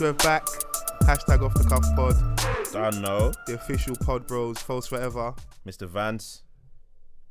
[0.00, 0.46] Yes, we're back.
[1.02, 2.72] Hashtag off the cuff pod.
[2.72, 3.32] Don't know.
[3.46, 4.56] The official pod bros.
[4.58, 5.34] False forever.
[5.66, 5.86] Mr.
[5.86, 6.42] Vance.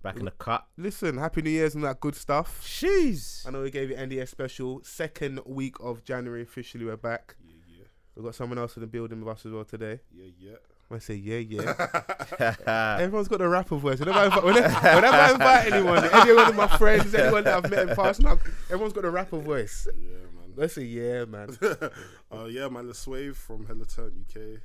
[0.04, 0.68] Back in the cut.
[0.78, 2.62] Listen, happy New Year's and that good stuff.
[2.64, 3.48] Jeez.
[3.48, 4.82] I know we gave you NDS special.
[4.84, 6.44] Second week of January.
[6.44, 7.36] Officially, we're back.
[7.44, 7.84] Yeah, yeah,
[8.16, 10.02] We've got someone else in the building with us as well today.
[10.14, 10.56] yeah, yeah.
[10.92, 12.96] I say, yeah, yeah.
[13.00, 14.00] Everyone's got a rapper voice.
[14.00, 17.64] Whenever I, invite, whenever, whenever I invite anyone, any one of my friends, anyone that
[17.64, 19.88] I've met in person, I've- everyone's got a rapper voice.
[19.96, 20.39] Yeah, man.
[20.60, 21.58] Let's say, yeah, man.
[22.32, 22.86] uh, yeah, man.
[22.88, 24.60] The Swave from Hella Turn UK,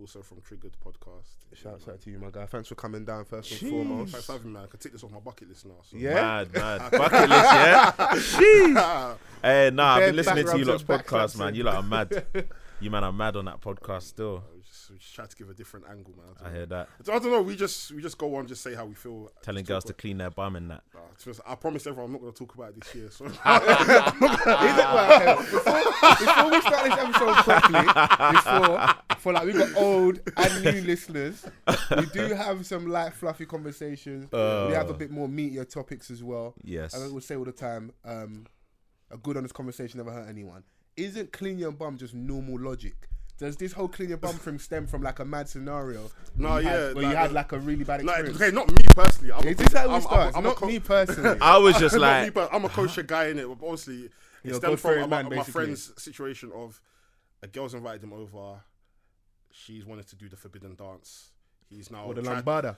[0.00, 1.26] also from Triggered Podcast.
[1.54, 2.46] Shouts out to you, my guy.
[2.46, 4.12] Thanks for coming down first and foremost.
[4.12, 4.64] Thanks for having me, man.
[4.64, 5.74] I can take this off my bucket list now.
[5.82, 5.98] So.
[5.98, 6.14] Yeah.
[6.14, 6.90] Mad, mad.
[6.92, 7.92] Bucket list, yeah?
[7.98, 9.16] Jeez.
[9.42, 11.48] Hey, nah, I've been listening to you lot's podcast, man.
[11.48, 12.24] and- You lot are mad.
[12.80, 14.44] You man are mad on that podcast still.
[14.88, 16.34] I we just try to give a different angle, man.
[16.44, 16.88] I hear that.
[17.00, 17.42] I don't know.
[17.42, 19.30] We just we just go on, just say how we feel.
[19.42, 20.82] Telling girls to clean their bum and that.
[20.92, 23.10] about- uh, to I promise everyone I'm not going to talk about it this year.
[23.10, 23.44] So Is it
[24.84, 25.36] right?
[25.38, 25.82] Before,
[26.18, 31.44] before we start this episode properly, before for like we got old and new listeners,
[31.96, 34.28] we do have some light, fluffy conversations.
[34.32, 34.96] we have a Uh.
[34.96, 36.54] bit more meatier topics as well.
[36.62, 36.94] Yes.
[36.94, 38.46] And I will say all the time, um,
[39.10, 40.62] a good honest conversation never hurt anyone.
[40.96, 43.08] Isn't clean your bum just normal logic?
[43.38, 46.10] Does this whole clean your bum thing stem from like a mad scenario?
[46.36, 48.36] No, you had- yeah, where like- you had like a really bad experience.
[48.40, 49.32] okay, not me personally.
[49.32, 50.34] I'm Is this how I'm- we I'm-?
[50.36, 51.38] I'm not co- me personally.
[51.42, 53.46] I was just me, like, but I'm a kosher guy in it.
[53.46, 54.10] But obviously,
[54.42, 55.52] it stems from my, man, my basically.
[55.52, 56.80] friend's situation of
[57.42, 58.60] a girl's invited him over.
[59.52, 61.30] She's wanted to do the forbidden dance.
[61.70, 62.76] He's now or the tried- lambada.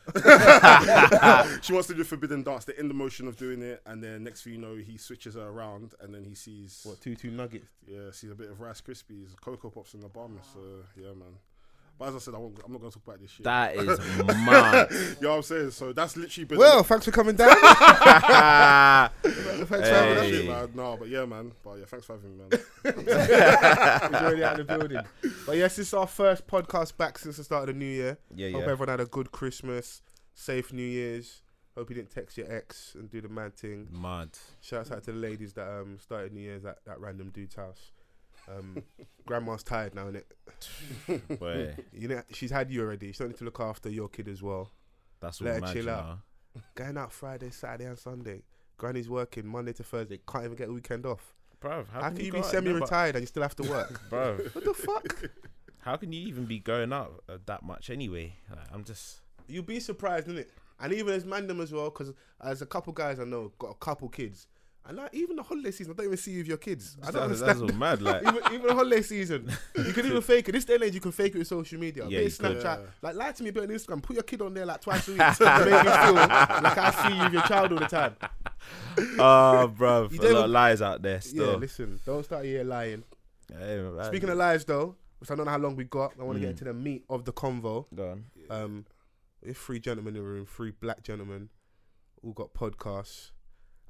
[1.62, 2.64] she wants to do forbidden dance.
[2.64, 5.34] They're in the motion of doing it, and then next thing you know, he switches
[5.34, 7.66] her around, and then he sees What two two nuggets?
[7.86, 10.38] yeah, sees a bit of Rice Krispies, Cocoa Pops in the bum.
[10.52, 10.60] So
[10.96, 11.34] yeah, man.
[12.00, 13.44] But as I said, I won't, I'm not going to talk about this shit.
[13.44, 14.88] that is mad.
[14.90, 15.70] you know what I'm saying?
[15.72, 17.50] So that's literally been Well, thanks for coming down.
[19.22, 20.30] thanks for having that us.
[20.30, 20.48] Hey.
[20.48, 20.70] man.
[20.74, 21.52] No, but yeah, man.
[21.62, 22.50] But yeah, thanks for having me, man.
[23.04, 25.02] He's already out of the building.
[25.44, 28.16] But yes, this is our first podcast back since the start of the new year.
[28.34, 28.70] Yeah, Hope yeah.
[28.70, 30.00] everyone had a good Christmas,
[30.32, 31.42] safe New Year's.
[31.76, 33.88] Hope you didn't text your ex and do the mad thing.
[33.92, 34.30] Mad.
[34.62, 37.92] Shouts out to the ladies that um started New Year's at that random dude's house.
[38.58, 38.82] Um,
[39.26, 41.38] grandma's tired now, innit?
[41.38, 43.12] Boy, You know, she's had you already.
[43.12, 44.70] She don't need to look after your kid as well.
[45.20, 46.18] that's Let all her chill you out.
[46.74, 48.42] Going out Friday, Saturday, and Sunday.
[48.76, 50.18] Granny's working Monday to Thursday.
[50.26, 51.34] Can't even get a weekend off.
[51.60, 54.00] Bro, how, How, can, you go be semi-retired and you still have to work?
[54.10, 55.30] Bro, what the fuck?
[55.80, 58.34] how can you even be going out uh, that much anyway?
[58.48, 59.20] Like, I'm just.
[59.46, 60.48] You'd be surprised, innit?
[60.80, 63.74] And even as mandem as well, because as a couple guys I know got a
[63.74, 64.46] couple kids,
[64.86, 66.96] and like even the holiday season, I don't even see you with your kids.
[67.02, 67.70] I don't That's, that's understand.
[67.72, 68.02] all mad.
[68.02, 70.52] Like, even, even the holiday season, you can even fake it.
[70.52, 72.04] This day and age, you can fake it with social media.
[72.08, 72.56] Yeah, Yeah, you could.
[72.58, 72.78] Snapchat, Yeah.
[73.02, 74.02] like lie to me a bit on Instagram.
[74.02, 76.90] Put your kid on there like twice a week to make me feel like I
[77.08, 78.16] see you with your child all the time.
[79.18, 83.04] oh, bruv, You a lot of lies out there Yeah, listen, don't start here lying.
[83.52, 84.04] Hey, man.
[84.06, 86.40] Speaking of lies, though, which I don't know how long we got, I want to
[86.40, 86.42] Mm.
[86.42, 87.84] get into the meat of the convo.
[87.94, 88.24] Go on.
[88.48, 88.86] Um,
[89.42, 91.48] we have three gentlemen in the room, three black gentlemen,
[92.22, 93.30] all got podcasts.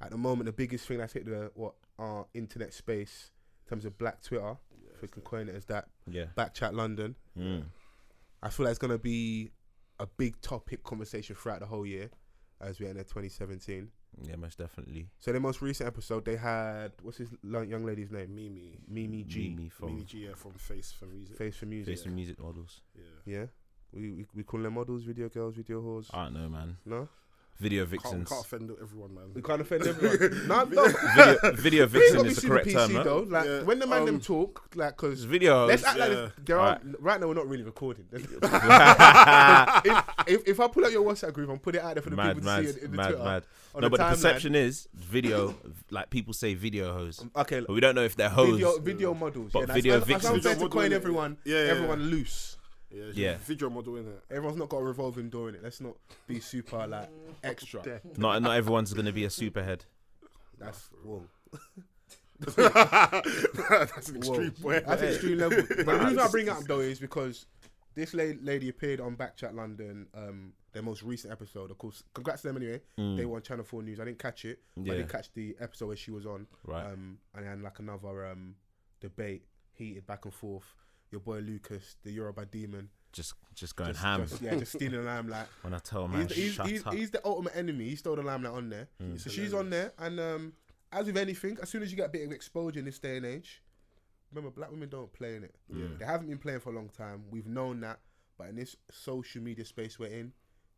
[0.01, 3.31] At the moment, the biggest thing that's hit the what our internet space
[3.65, 4.57] in terms of black Twitter,
[4.93, 6.25] if we can coin it as that, Yeah.
[6.35, 7.15] Backchat London.
[7.37, 7.65] Mm.
[8.43, 9.51] I feel like it's gonna be
[9.99, 12.09] a big topic conversation throughout the whole year
[12.59, 13.91] as we enter 2017.
[14.23, 15.07] Yeah, most definitely.
[15.19, 18.35] So the most recent episode, they had what's his young lady's name?
[18.35, 19.49] Mimi, Mimi G.
[19.55, 21.37] Mimi from Mimi G, yeah, from Face for Music.
[21.37, 21.95] Face for music.
[21.95, 22.81] Face and Music Models.
[22.95, 23.03] Yeah.
[23.37, 23.45] Yeah.
[23.93, 26.07] We, we we call them models, video girls, video whores.
[26.13, 26.77] I don't know, man.
[26.85, 27.07] no,
[27.59, 29.25] Video Can't, can't offend everyone, man.
[29.35, 30.47] we can't offend everyone.
[30.47, 30.87] no, no.
[30.87, 33.19] Video, video vixen is the correct PC term, though.
[33.19, 35.67] Like Yeah, when the man them um, talk, like because video.
[35.67, 36.29] let's act like yeah.
[36.43, 36.81] there are Right.
[36.99, 38.05] right now we're not really recording.
[38.11, 42.09] if, if, if I pull out your WhatsApp group and put it out there for
[42.09, 43.43] the mad, people mad, to see it in the mad, Twitter, mad.
[43.75, 45.55] on No, but the timeline- perception is video.
[45.91, 48.53] like people say video hoes, Okay, but we don't know if they're hoes.
[48.55, 49.51] video video models.
[49.51, 50.45] But yeah, that's- video that's- that's vixens.
[50.47, 51.37] unfair to coin everyone.
[51.45, 52.07] Yeah, yeah, everyone yeah.
[52.07, 52.57] loose.
[52.93, 53.31] Yeah, it's Yeah.
[53.31, 54.23] a video model in it.
[54.29, 55.63] Everyone's not got a revolving door in it.
[55.63, 55.95] Let's not
[56.27, 57.09] be super like
[57.43, 58.01] extra.
[58.17, 59.81] Not not everyone's gonna be a superhead.
[60.59, 61.23] That's whoa.
[62.41, 64.61] That's an extreme Whoa.
[64.71, 64.85] point.
[64.87, 65.63] That's extreme level.
[65.67, 67.45] But the reason I bring it up though is because
[67.95, 71.71] this la- lady appeared on Backchat London, um, their most recent episode.
[71.71, 72.81] Of course, congrats to them anyway.
[72.99, 73.17] Mm.
[73.17, 73.99] They were on Channel Four News.
[73.99, 74.59] I didn't catch it.
[74.75, 75.01] But I Yeah.
[75.01, 76.47] did catch the episode where she was on.
[76.65, 76.85] Right.
[76.85, 78.55] Um, and then like another um
[78.99, 79.43] debate,
[79.73, 80.73] heated back and forth.
[81.11, 84.21] Your boy Lucas, the Yoruba demon, just just going just, ham.
[84.27, 85.47] just- yeah, just stealing the limelight.
[85.61, 87.89] when I tell man, He's, he's, he's, he's the ultimate enemy.
[87.89, 88.87] He stole the limelight on there.
[89.03, 89.19] Mm.
[89.19, 90.53] So she's on there, and um,
[90.91, 93.17] as with anything, as soon as you get a bit of exposure in this day
[93.17, 93.61] and age,
[94.31, 95.55] remember black women don't play in it.
[95.73, 95.87] Yeah.
[95.99, 97.23] They haven't been playing for a long time.
[97.29, 97.99] We've known that,
[98.37, 100.31] but in this social media space we're in,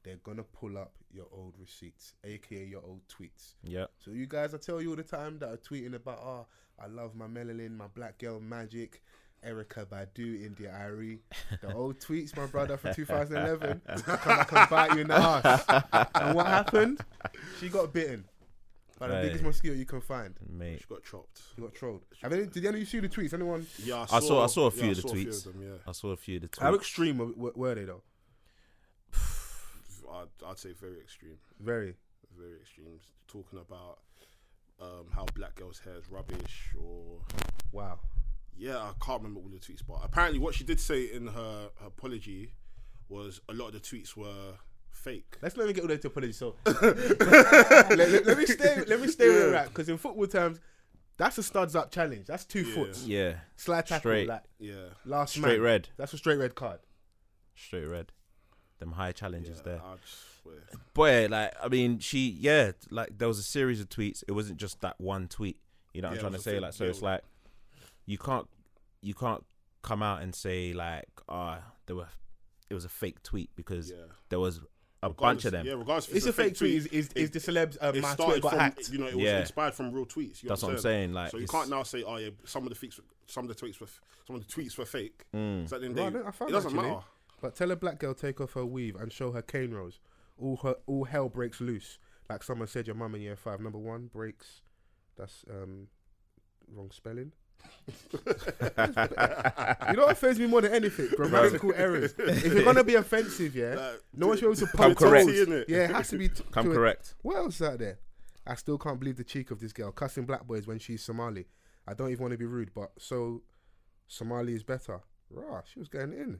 [0.03, 3.53] they're gonna pull up your old receipts, aka your old tweets.
[3.63, 3.85] yeah.
[4.03, 6.45] So you guys, I tell you all the time that are tweeting about, oh,
[6.83, 9.01] I love my melanin, my black girl magic.
[9.47, 11.19] Erykah Badu, India.Arie,
[11.61, 14.05] the old tweets, my brother from 2011, come
[14.37, 16.07] back and bite you in the ass.
[16.15, 16.99] And what happened?
[17.59, 18.25] She got bitten
[18.99, 19.23] by the Hey.
[19.23, 20.33] biggest mosquito you can find.
[20.49, 21.41] Mate, She got chopped.
[21.55, 22.01] She got trolled.
[22.21, 23.33] Have any, did any of you see the tweets?
[23.33, 23.65] Anyone?
[23.83, 25.45] Yeah, I saw- I saw a few yeah, of the I saw a few tweets.
[25.47, 25.77] of them, yeah.
[25.87, 26.75] I saw a few of the How tweets.
[26.77, 28.01] extreme were, were they though?
[30.13, 31.37] I'd, I'd say very extreme.
[31.59, 31.95] Very.
[32.37, 32.99] Very extreme.
[33.27, 33.99] Talking about
[34.81, 37.19] um, how black girls' hair is rubbish or
[37.71, 37.99] Wow.
[38.57, 41.69] Yeah, I can't remember all the tweets, but apparently what she did say in her,
[41.81, 42.53] her apology
[43.09, 44.53] was a lot of the tweets were
[44.91, 45.37] fake.
[45.41, 46.33] Let's not even get all the way to apology.
[46.33, 48.83] So let, let- let me stay.
[48.87, 49.69] Let me stay where we're at.
[49.69, 50.59] Because in football terms,
[51.17, 52.27] that's a studs up challenge.
[52.27, 52.73] That's two Yeah.
[52.75, 53.05] foots.
[53.05, 53.99] Yeah, Slide tackle.
[54.11, 54.27] Straight.
[54.27, 55.61] Like Yeah, last straight man.
[55.61, 56.79] red, That's a straight red card.
[57.55, 58.11] straight red.
[58.79, 59.81] Them high challenges yeah there.
[59.83, 60.23] I just.
[60.93, 64.23] Boy, like I mean, she yeah, like there was a series of tweets.
[64.27, 65.57] It wasn't just that one tweet.
[65.93, 66.51] You know what Yeah, I'm trying to say?
[66.53, 66.89] thing, Like, so yeah.
[66.89, 67.21] it's like
[68.05, 68.47] you can't
[69.01, 69.43] you can't
[69.81, 72.07] come out and say like, ah, there were
[72.69, 74.05] it was a fake tweet because Yeah.
[74.29, 74.61] there was
[75.03, 75.65] a bunch of them.
[75.65, 76.07] Yeah, regardless.
[76.07, 76.75] if It's, a fake tweet.
[76.75, 77.77] Is, is, is it- the celebs?
[77.81, 78.89] Uh, my started Twitter got from hacked.
[78.89, 79.41] you know it was Yeah.
[79.41, 80.41] inspired from real tweets.
[80.41, 80.81] You That's what I'm understand?
[80.81, 81.13] saying.
[81.13, 83.65] Like, So you can't now say, oh yeah, some of the tweets, some of the
[83.65, 83.87] tweets were,
[84.25, 85.25] some of the tweets were fake.
[85.35, 85.67] Mm.
[85.67, 86.89] So at the end No, I of the don't- I found it doesn't actually.
[86.89, 87.05] matter.
[87.41, 89.99] But tell a black girl take off her weave and show her cane rows.
[90.37, 91.99] All her all hell breaks loose.
[92.29, 93.59] Like someone said, your mum in year five.
[93.59, 94.61] Number one breaks.
[95.17, 95.87] That's um
[96.73, 97.33] wrong spelling.
[97.87, 97.95] you
[99.95, 101.09] know what offends me more than anything?
[101.15, 102.13] Grammatical errors.
[102.17, 104.97] If you're gonna be offensive, yeah, Like, no one should be able to Come poke
[104.99, 105.25] correct.
[105.29, 105.47] holes.
[105.47, 105.65] innit?
[105.67, 106.29] Yeah, it has to be.
[106.29, 106.75] T- Come to it.
[106.75, 107.15] correct.
[107.21, 107.99] What else is out there?
[108.45, 111.45] I still can't believe the cheek of this girl cussing black boys when she's Somali.
[111.87, 113.41] I don't even want to be rude, but so
[114.07, 115.01] Somali is better.
[115.29, 116.39] Rah, she was getting in.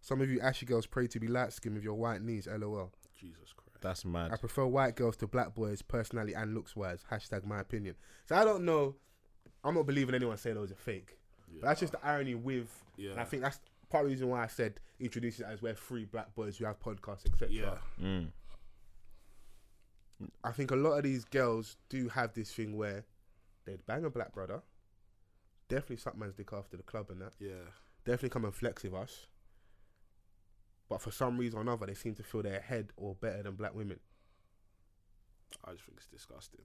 [0.00, 2.46] Some of you Ashy girls pray to be light skinned with your white knees.
[2.46, 2.92] LOL.
[3.18, 3.78] Jesus Christ.
[3.80, 4.32] That's mad.
[4.32, 7.04] I prefer white girls to black boys, personally and looks wise.
[7.10, 7.94] Hashtag my opinion.
[8.28, 8.96] So I don't know.
[9.64, 11.16] I'm not believing anyone saying those are fake.
[11.60, 12.68] But that's just the irony with.
[12.96, 13.12] Yeah.
[13.12, 15.74] And I think that's part of the reason why I said introduce it as we're
[15.74, 17.48] free black boys who have podcasts, etc.
[17.50, 17.74] Yeah.
[18.04, 18.28] Mm.
[20.42, 23.04] I think a lot of these girls do have this thing where
[23.64, 24.62] they'd bang a black brother,
[25.68, 27.70] definitely suck man's dick after the club and that, Yeah.
[28.04, 29.26] definitely come and flex with us.
[30.88, 33.54] But for some reason or another, they seem to feel they're ahead or better than
[33.54, 34.00] black women.
[35.64, 36.60] I just think it's disgusting.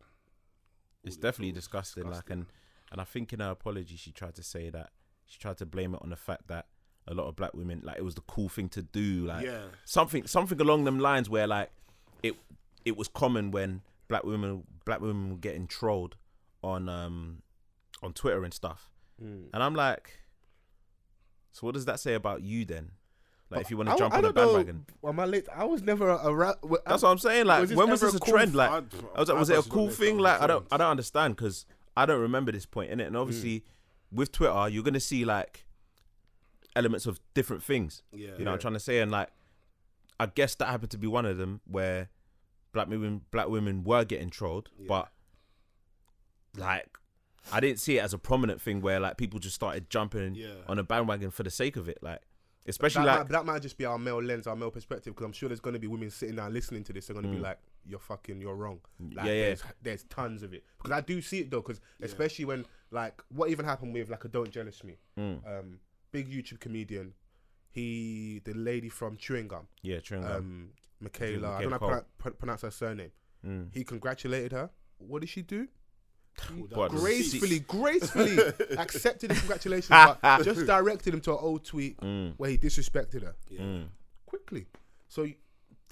[1.04, 2.10] It's All it definitely feels disgusting.
[2.10, 2.46] Like, and
[2.94, 4.92] and I think in her apology, she tried to say that
[5.26, 6.68] she tried to blame it on the fact that
[7.08, 9.64] a lot of black women, like, it was the cool thing to do, like yeah.
[9.84, 11.72] something something along them lines where like
[12.22, 12.36] it
[12.86, 16.16] it was common when black women black women were getting trolled
[16.64, 17.42] on um
[18.04, 18.92] on Twitter and stuff.
[19.22, 19.46] Mm.
[19.54, 20.20] And I'm like,
[21.52, 22.92] so what does that say about you then?
[23.50, 25.48] Like, if you want to jump I on a know, bandwagon, Am I late?
[25.54, 26.54] I was never a, a ra-
[26.86, 27.46] that's what I'm saying.
[27.46, 28.50] Like, was when was this a cool trend?
[28.52, 28.72] f- Like,
[29.16, 30.18] I was like, was it a cool thing?
[30.18, 33.08] Like, I don't, I don't understand because I don't remember this point in it.
[33.08, 33.64] And obviously, mm.
[34.12, 35.66] with Twitter, you're gonna see like
[36.76, 38.02] elements of different things.
[38.12, 38.32] Yeah.
[38.38, 39.30] You know, what I'm trying to say, and like,
[40.20, 42.10] I guess that happened to be one of them where
[42.72, 44.86] black women, black women were getting trolled, Yeah.
[44.88, 45.12] but
[46.58, 46.98] like,
[47.52, 50.54] I didn't see it as a prominent thing where like people just started jumping Yeah.
[50.68, 52.22] on a bandwagon for the sake of it, like,
[52.68, 55.26] especially that, like, might, that might just be our male lens, our male perspective, because
[55.26, 57.08] I'm sure there's going to be women sitting down listening to this.
[57.08, 57.44] They're going to be Mm.
[57.44, 59.42] like, "You're fucking, you're wrong." Like, Yeah, yeah.
[59.46, 63.22] There's, there's tons of it because I do see it though, because especially when like
[63.30, 65.80] what even happened with like a "Don't Jealous Me," mm, um,
[66.12, 67.14] big YouTube comedian.
[67.72, 70.32] He, the lady from Chewing Gum, yeah, chewing gum.
[70.32, 71.54] um, Michaela.
[71.54, 73.12] I don't know how to pronounce her surname.
[73.44, 73.70] Mm.
[73.74, 74.70] He congratulated her.
[75.00, 75.68] What did she do?
[76.70, 78.38] What, the gracefully, gracefully
[78.78, 79.90] accepted the congratulations,
[80.22, 83.88] but just directed him to an old tweet Mm, where he disrespected her mm.
[84.26, 84.66] quickly.
[85.08, 85.28] So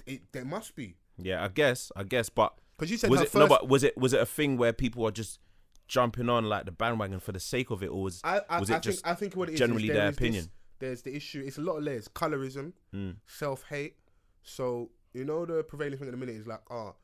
[0.06, 3.26] it there must be Yeah, I guess, I guess, but because you said was her
[3.26, 3.40] it first.
[3.40, 3.46] no?
[3.48, 5.38] But was it was it a thing where people are just
[5.86, 8.70] jumping on like the bandwagon for the sake of it, or was I, I, was
[8.70, 10.18] I it just think I think what it is generally is there their is this-
[10.18, 10.50] opinion?
[10.80, 11.44] there's the issue.
[11.46, 12.08] It's a lot of layers.
[12.08, 13.16] Colorism, Mm.
[13.26, 13.96] self hate.
[14.42, 16.96] So you know the prevailing thing at the minute is like, oh,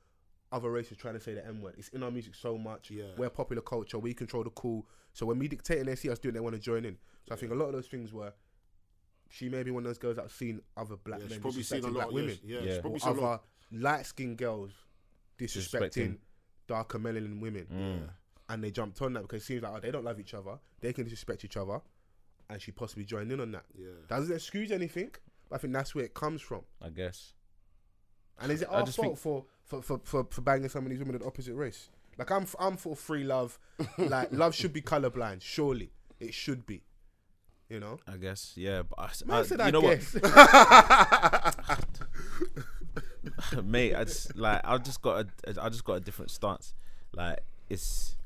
[0.50, 1.74] other races trying to say the N word.
[1.78, 2.90] It's in our music so much.
[2.90, 3.04] Yeah.
[3.16, 3.98] We're popular culture.
[3.98, 4.86] We control the cool.
[5.12, 6.96] So when we dictate and they see us doing, they want to join in.
[7.28, 8.32] So I think a lot of those things were.
[9.30, 11.62] She may be one of those girls that have seen other black Yeah, men probably
[11.62, 11.92] seen a lot.
[11.92, 12.72] black Of, women, Yeah, yeah, Yeah.
[12.72, 13.40] she's probably or seen other
[13.72, 14.72] light skinned girls
[15.38, 16.18] disrespecting Disrespecting.
[16.66, 18.10] darker melanin women, Mm.
[18.48, 20.58] and they jumped on that because it seems like oh, they don't love each other.
[20.80, 21.82] They can disrespect each other,
[22.48, 23.66] and she possibly joined in on that.
[23.74, 23.88] Yeah.
[24.08, 25.10] Doesn't excuse anything,
[25.50, 26.62] but I think that's where it comes from.
[26.80, 27.34] I guess.
[28.40, 30.98] And is it our fault think- for, for, for, for, for banging some of these
[30.98, 31.88] women of the opposite race?
[32.18, 33.58] Like I'm I'm for free love.
[33.98, 35.40] like love should be colorblind.
[35.42, 36.82] Surely it should be.
[37.68, 37.98] You know.
[38.08, 38.82] I guess, yeah.
[38.82, 40.14] But I, Man I- said you I know guess.
[43.52, 43.94] what, mate?
[43.94, 46.74] I just like I just got a I just got a different stance.
[47.14, 48.16] Like it's,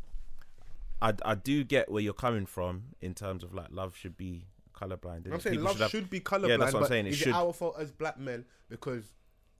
[1.00, 4.46] I I do get where you're coming from in terms of like love should be
[4.74, 5.30] colorblind.
[5.32, 6.48] I'm saying love have- should be colorblind.
[6.48, 7.28] Yeah, that's what I'm saying, it is should.
[7.28, 8.44] it our fault as black men?
[8.68, 9.04] Because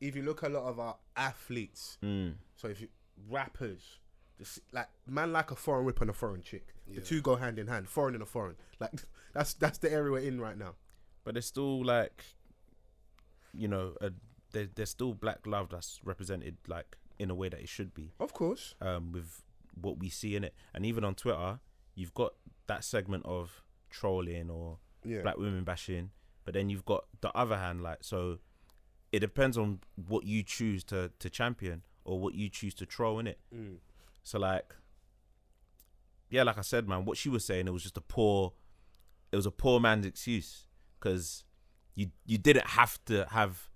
[0.02, 2.35] if you look a lot of our athletes, Mm.
[2.56, 2.88] so if you
[3.30, 3.99] rappers,
[4.38, 7.59] just like man like a foreign whip and a foreign chick, the two go hand
[7.59, 8.56] in hand, foreign and a foreign.
[8.80, 8.90] Like
[9.32, 10.75] that's that's the area we're in right now.
[11.25, 12.25] but there's still like,
[13.54, 14.11] you know, a,
[14.52, 18.11] there, there's still black love that's represented like in a way that it should be.
[18.18, 19.42] Of course, um, with
[19.80, 20.54] what we see in it.
[20.75, 21.61] And even on Twitter,
[21.94, 22.35] you've got
[22.66, 25.23] that segment of trolling or yeah.
[25.23, 26.11] black women bashing,
[26.44, 28.38] but then you've got the other hand, like so.
[29.12, 33.19] It depends on what you choose to to champion or what you choose to troll
[33.19, 33.38] in it.
[33.54, 33.76] Mm.
[34.25, 34.75] So like,
[36.31, 38.52] yeah, like I said, man, what she was saying, it was just a poor,
[39.31, 40.66] it was a poor man's excuse
[40.99, 41.45] because
[41.95, 43.69] you you didn't have to have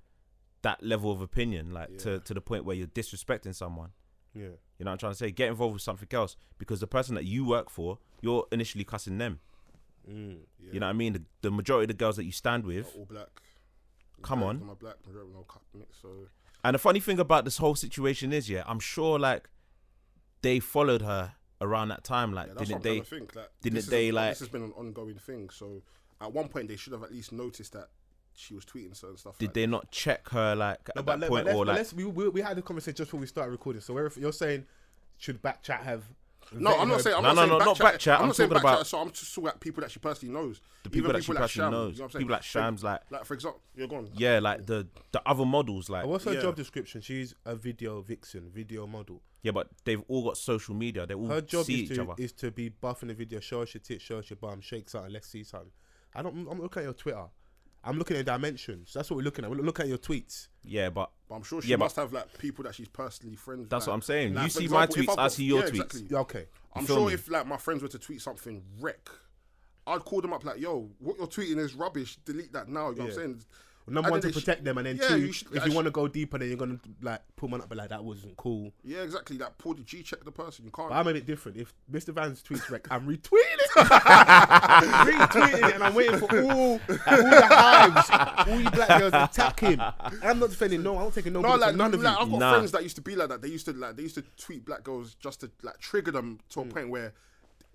[0.63, 1.99] that level of opinion, like Yeah.
[1.99, 3.91] to to the point where you're disrespecting someone.
[4.35, 4.43] Yeah,
[4.79, 5.31] You know what I'm trying to say?
[5.31, 9.17] Get involved with something else because the person that you work for, you're initially cussing
[9.17, 9.41] them.
[10.11, 10.41] mm.
[10.59, 10.73] Yeah.
[10.73, 11.13] You know what I mean?
[11.15, 12.95] The, the majority of the girls that you stand with.
[12.97, 13.29] all black.
[14.23, 14.63] Come Majority on.
[14.63, 15.99] of My black, majority no cut mix.
[16.03, 16.09] So
[16.65, 19.49] And the funny thing about this whole situation is, yeah, I'm sure like
[20.43, 22.33] they followed her around that time.
[22.33, 23.01] Like, yeah, didn't they?
[23.01, 23.35] think.
[23.35, 25.51] Like, didn't this is they, a- like- This has been an ongoing thing.
[25.51, 25.83] So
[26.21, 27.89] at one point they should have at least noticed that
[28.35, 29.39] she was tweeting certain stuff.
[29.39, 31.57] Did like they not check her like No, at but, that let, point but let's,
[31.57, 31.77] or but like?
[31.79, 33.81] let's we, we we had a conversation just before we started recording.
[33.81, 34.67] So where you're saying
[35.19, 36.05] should Backchat have?
[36.53, 37.17] No, I'm not saying.
[37.17, 37.95] I'm No, not no, saying no, not backchat.
[37.99, 39.91] backchat, I'm I'm not saying talking backchat, about- So I'm just talking about people that
[39.91, 40.61] she personally knows.
[40.85, 42.21] the people Even that she personally Sham, knows, you know what I'm saying?
[42.23, 44.09] people like Shams, like Like for example, you're gone.
[44.15, 46.43] yeah, like the the other models, like What's her Yeah.
[46.43, 47.01] job description?
[47.01, 49.23] She's a video vixen, video model.
[49.43, 51.07] yeah, but they've all got social media.
[51.07, 52.15] They all Her job see is each to other.
[52.23, 54.89] is to be buffing the video, show us your tits, show us your bum, shake
[54.89, 55.71] something, let's see something.
[56.15, 56.49] I don't.
[56.51, 57.27] I'm looking at your Twitter.
[57.87, 58.93] I'm looking at dimensions.
[58.93, 59.51] That's what we're looking at.
[59.51, 60.49] We're looking at your tweets.
[60.65, 63.37] yeah, but But I'm sure she Yeah, but- must have like people that she's personally
[63.37, 63.61] friends.
[63.61, 63.71] with.
[63.71, 64.35] That's like- what I'm saying.
[64.35, 65.69] like, You for see my example, if tweets, I've I see your yeah, tweets.
[65.71, 66.07] exactly.
[66.11, 66.47] Yeah, okay.
[66.75, 67.15] I'm feel sure me?
[67.15, 69.09] if like my friends were to tweet something wreck,
[69.87, 72.17] I'd call them up like, "Yo, what you're tweeting is rubbish.
[72.25, 73.45] Delete that now." You know what I'm saying?
[73.89, 75.67] Number one to they sh- protect them, and then Yeah, two, you should- if I
[75.67, 77.91] you sh- want to go deeper, then you're gonna like pull one up, but like
[77.91, 78.73] that wasn't cool.
[78.83, 79.39] Yeah, exactly.
[79.39, 80.65] Like, pull the G check the person.
[80.65, 80.89] You can't.
[80.89, 81.59] But I'm a bit different.
[81.59, 82.13] If Mr.
[82.13, 83.71] Van's tweets wreck, I'm retweeting it.
[83.77, 89.25] retweeting it, and I'm waiting for all, all the hives, all you black girls to
[89.25, 89.81] attack him.
[90.23, 90.83] I'm not defending.
[90.83, 91.41] No, I don't take a no.
[91.41, 92.25] no, like, none of like you.
[92.25, 92.53] I've got Nah.
[92.55, 93.43] friends that used to be like that.
[93.43, 96.41] They used to like they used to tweet black girls just to like trigger them
[96.51, 96.71] to a mm.
[96.75, 97.13] point where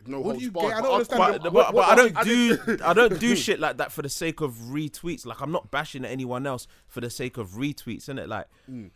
[0.08, 0.70] no What do you barred.
[0.70, 0.78] get?
[0.78, 3.36] I don't understand but, the- but, what- but what- I don't do I don't do
[3.36, 5.26] shit like that for the sake of retweets.
[5.26, 8.30] Like I'm not bashing anyone else for the sake of retweets, isn't it?
[8.30, 8.92] Like Mm.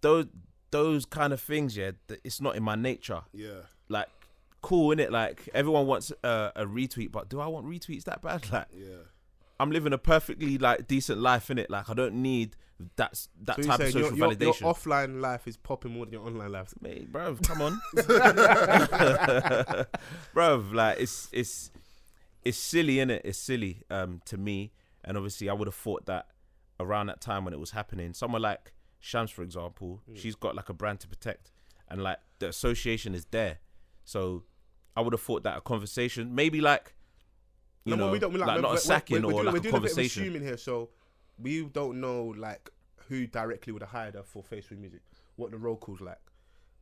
[0.00, 0.26] those
[0.70, 1.90] those kind of things, yeah.
[2.24, 3.22] It's not in my nature.
[3.34, 3.60] Yeah.
[3.88, 4.08] Like
[4.62, 5.12] cool, in it.
[5.12, 8.44] Like everyone wants a, a retweet, but do I want retweets that bad?
[8.52, 8.86] Like Yeah.
[9.62, 11.70] I'm living a perfectly like decent life in it.
[11.70, 12.56] Like I don't need
[12.96, 14.62] that that So type of your, social your, your validation.
[14.62, 16.74] offline life is popping more than your online life.
[16.80, 17.80] Mate, bro, come on,
[20.34, 20.64] bro.
[20.72, 21.70] Like it's it's
[22.44, 23.22] it's silly, in it?
[23.24, 24.72] It's silly um, to me.
[25.04, 26.26] And obviously, I would have thought that
[26.80, 30.14] around that time when it was happening, someone like Shams, for example, Hmm.
[30.16, 31.50] she's got like a brand to protect,
[31.88, 33.58] and like the association is there.
[34.04, 34.44] So
[34.96, 36.94] I would have thought that a conversation, maybe like
[37.84, 39.32] you No, know, we don't- we like, we're- not we're- a sacking we're- we're or
[39.42, 40.22] doing- like we're a doing bit of conversation.
[40.22, 40.90] assuming here, so
[41.38, 42.70] we don't know like
[43.08, 45.00] who directly would have hired her for Facebook Music,
[45.36, 46.20] what the role calls like.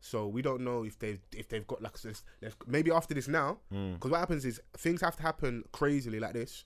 [0.00, 2.22] So we don't know if they've if they've got like this,
[2.66, 3.94] maybe after this now, Mm.
[3.94, 6.64] because what happens is things have to happen crazily like this,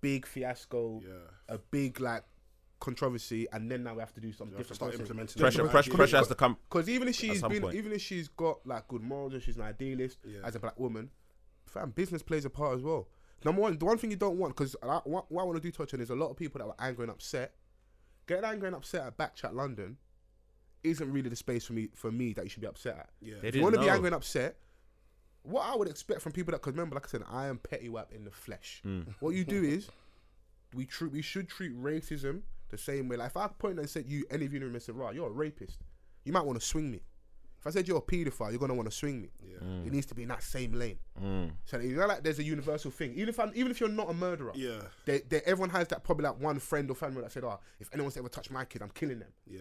[0.00, 1.14] big fiasco, Yeah.
[1.54, 2.24] a big like
[2.80, 4.92] controversy, and then now we have to do something You have to different.
[4.92, 6.58] start implementing pressure, different pressure, pressure has to come.
[6.68, 7.74] Because even if she's been, point.
[7.76, 10.40] even if she's got like good morals and she's an idealist Yeah.
[10.44, 11.10] as a black woman,
[11.66, 13.08] fam, business plays a part as well.
[13.44, 15.70] Number one, the one thing you don't want, because what, what I want to do
[15.70, 17.54] touch on is a lot of people that were angry and upset.
[18.26, 19.98] Getting angry and upset at Backchat London
[20.82, 23.08] isn't really the space for me for me that you should be upset at.
[23.20, 23.34] Yeah.
[23.42, 24.56] They If you want to be angry and upset,
[25.42, 27.88] what I would expect from people that, because remember, like I said, I am petty
[27.88, 28.82] wap in the flesh.
[28.86, 29.06] Mm.
[29.20, 29.88] What you do is,
[30.74, 33.16] we treat we should treat racism the same way.
[33.16, 34.96] Like if I pointed and said you, any of you in the room and said,
[34.96, 35.80] right, you're a rapist,
[36.24, 37.00] you might want to swing me.
[37.64, 39.30] If I said you're a paedophile, you're gonna want to swing me.
[39.42, 39.56] Yeah.
[39.64, 39.86] Mm.
[39.86, 40.98] It needs to be in that same lane.
[41.22, 41.52] Mm.
[41.64, 43.14] So you know, like there's a universal thing.
[43.14, 44.82] Even if I'm, even if you're not a murderer, Yeah.
[45.06, 47.88] they, they, everyone has that probably like one friend or family that said, "Oh, if
[47.94, 49.60] anyone's ever touched my kid, I'm killing them." Yeah.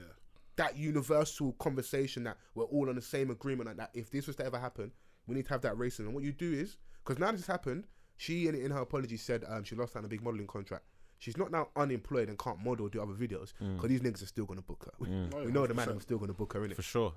[0.58, 4.36] That universal conversation that we're all on the same agreement like that if this was
[4.36, 4.92] to ever happen,
[5.26, 6.00] we need to have that racism.
[6.02, 7.86] And what you do is, because now this has happened,
[8.18, 10.84] she in, in her apology said um, she lost out on a big modeling contract.
[11.20, 14.28] She's not now unemployed and can't model or do other videos because these niggas are
[14.28, 14.92] still gonna book her.
[15.00, 16.76] We, Oh, we know the man are still gonna book her in it.
[16.76, 17.14] For sure.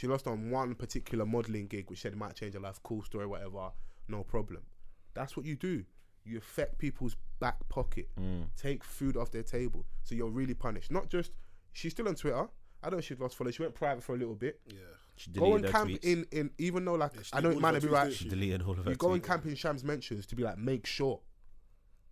[0.00, 2.80] She lost on one particular modeling gig, which said it might change her life.
[2.82, 3.70] Cool story, whatever.
[4.08, 4.62] No problem.
[5.12, 5.84] That's what you do.
[6.24, 8.08] You affect people's back pocket.
[8.18, 8.46] Mm.
[8.56, 9.84] Take food off their table.
[10.02, 10.90] So you're really punished.
[10.90, 11.32] Not just
[11.74, 12.48] she's still on Twitter.
[12.82, 13.56] I don't know if she's lost followers.
[13.56, 14.58] She went private for a little bit.
[14.68, 14.76] Yeah.
[15.16, 16.02] She Go and camp tweets.
[16.04, 17.98] in in even though like Yeah, I know did it might not be of her
[17.98, 18.12] tweets, right.
[18.14, 18.30] She she?
[18.30, 20.86] deleted all of her You go and camp in Shams mentions to be like, make
[20.86, 21.20] sure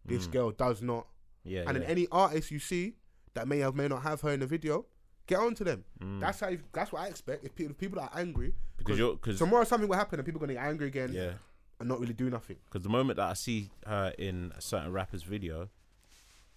[0.04, 0.32] this Mm.
[0.32, 1.06] girl does not.
[1.42, 1.72] Yeah, and yeah.
[1.80, 2.96] then any artist you see
[3.32, 4.84] that may have may not have her in the video,
[5.28, 5.84] get on to them.
[6.02, 6.20] Mm.
[6.20, 6.48] That's how.
[6.48, 7.44] You, that's what I expect.
[7.44, 10.46] If people, people are angry, because you're because tomorrow something will happen and people are
[10.46, 11.32] gonna get angry again yeah
[11.80, 12.56] and not really do nothing.
[12.64, 15.68] because the moment that I see her in a certain rapper's video,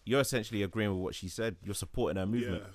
[0.04, 1.58] you're essentially agreeing with what she said.
[1.64, 2.64] You're supporting her movement.
[2.64, 2.70] Yeah.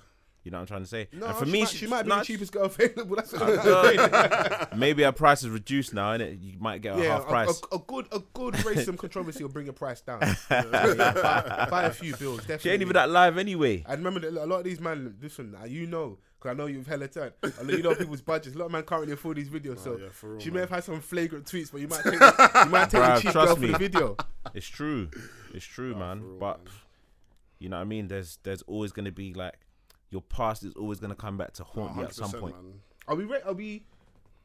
[0.47, 1.09] You know what I'm trying to say?
[1.13, 3.17] No, and for she me, might, she might be nah, the cheapest girl available.
[3.17, 7.09] That's what Uh, maybe her price is reduced now, and you might get a yeah,
[7.17, 7.61] half price.
[7.73, 10.21] a, a good a good racism controversy will bring your price down.
[10.49, 10.63] Yeah,
[11.21, 12.39] buy, buy a few bills.
[12.43, 12.63] Definitely.
[12.63, 13.85] she ain't even that live anyway.
[13.89, 15.17] I remember that a lot of these man.
[15.21, 17.33] Listen, uh, you know, because I know you've hella turn.
[17.43, 18.55] I know you know people's budgets.
[18.55, 20.55] A lot of man can't really afford these videos, so Oh, yeah, real, she man.
[20.55, 23.17] may have had some flagrant tweets, but you might take the, you might take Bruh,
[23.17, 24.17] the cheap trust girl for the video.
[24.55, 25.11] It's true.
[25.53, 26.23] It's true, man.
[26.23, 26.73] real, but man.
[27.59, 28.07] you know what I mean?
[28.07, 29.55] There's there's always gonna be like
[30.11, 32.55] your past is always gonna come back to haunt you at some point.
[32.55, 32.81] man.
[33.09, 33.85] Are we ra- are we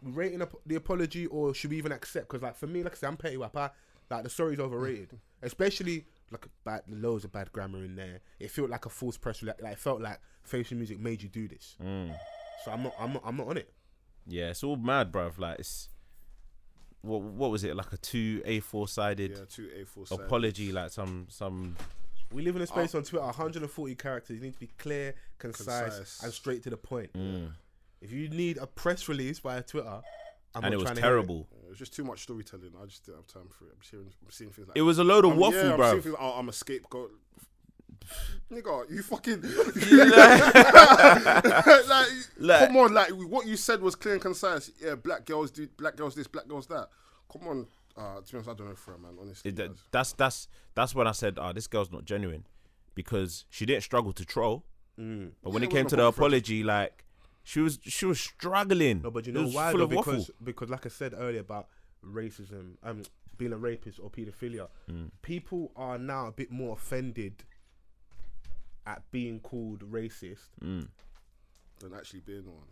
[0.03, 2.27] rating the apology or should we even accept?
[2.27, 3.56] Because like for me, like I said, I'm petty wap.
[3.56, 3.70] I,
[4.10, 8.20] like the story's overrated, especially like bad loads of bad grammar in there.
[8.39, 9.41] It felt like a false press.
[9.44, 11.75] Like, like it felt like facial music made you do this.
[11.84, 12.13] Mm.
[12.65, 13.72] So I'm not I'm not I'm not on it.
[14.27, 15.38] Yeah, it's all mad, bruv.
[15.39, 15.89] Like it's
[17.01, 17.75] what what was it?
[17.75, 20.20] Like a two A4 sided Yeah, two A4 side.
[20.20, 21.75] apology, like some some
[22.33, 24.38] We live in a space on Twitter, 140 characters.
[24.38, 26.23] You need to be clear, concise, Concise.
[26.23, 27.11] and straight to the point.
[27.13, 27.50] mm.
[28.01, 30.01] If you need a press release via Twitter,
[30.55, 31.47] I'm and it was trying to hear terrible.
[31.65, 32.71] It was just too much storytelling.
[32.81, 33.71] I just didn't have time for it.
[33.73, 35.73] I'm, just hearing, I'm seeing things like It was a load of I'm, waffle, yeah,
[35.73, 35.89] I'm bruv.
[35.91, 37.11] seeing things like, oh, I'm a scapegoat.
[38.51, 39.41] Nigga, you fucking
[41.88, 42.08] like,
[42.39, 44.71] Like- come on, like what you said was clear and concise.
[44.84, 46.88] Yeah, black girls do black girls this, black girls that.
[47.32, 49.17] Come on, uh, to be honest, I don't know for her, man.
[49.19, 52.45] Honestly, It- that's that's that's when I said, "Ah, this girl's not genuine,"
[52.95, 54.65] because she didn't struggle to troll,
[54.99, 55.32] Mm.
[55.43, 57.06] but when Yeah, it it came to the problem for apology, like
[57.43, 59.01] she was she was struggling.
[59.01, 59.71] No, but you know why?
[59.73, 59.84] Though?
[59.84, 60.13] of waffle.
[60.13, 61.67] Because, because, like I said earlier about
[62.06, 63.04] racism, um,
[63.38, 65.10] being a rapist or paedophilia, Mm.
[65.21, 67.43] people are now a bit more offended
[68.86, 70.49] at being called racist.
[70.62, 70.88] Mm.
[71.80, 72.67] than actually being one.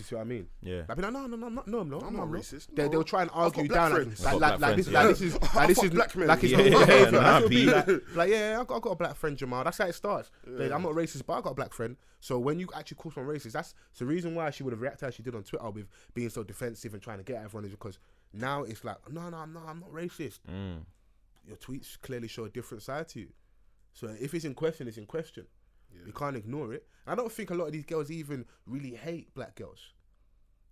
[0.00, 0.46] Do you see what I mean?
[0.62, 0.82] Yeah.
[0.88, 2.68] Like, be like, no, no, no, I'm not, no, I'm not, racist.
[2.74, 2.88] They, No.
[2.88, 5.20] they'll try and argue got down like, like, I've got like, like, this, like this
[5.20, 6.28] is like this is black men.
[6.28, 7.10] like it's Yeah, normal yeah, behavior.
[7.12, 7.56] nah, That's what B.
[7.66, 7.86] be like,
[8.16, 9.62] like, yeah, I got, I got a black friend, Jamal.
[9.64, 10.30] That's how it starts.
[10.46, 11.96] Like, I'm not racist, but I got a black friend.
[12.20, 15.08] So when you actually call someone racist, that's the reason why she would have reacted
[15.08, 17.66] as she did on Twitter with being so defensive and trying to get at everyone
[17.66, 17.98] is because
[18.32, 20.38] now it's like, no, no, I'm no, I'm not racist.
[20.50, 20.78] Mm.
[21.46, 23.28] Your tweets clearly show a different side to you.
[23.92, 25.46] So if it's in question, it's in question.
[26.06, 26.86] You can't ignore it.
[27.06, 29.80] I don't think a lot of these girls even really hate black girls.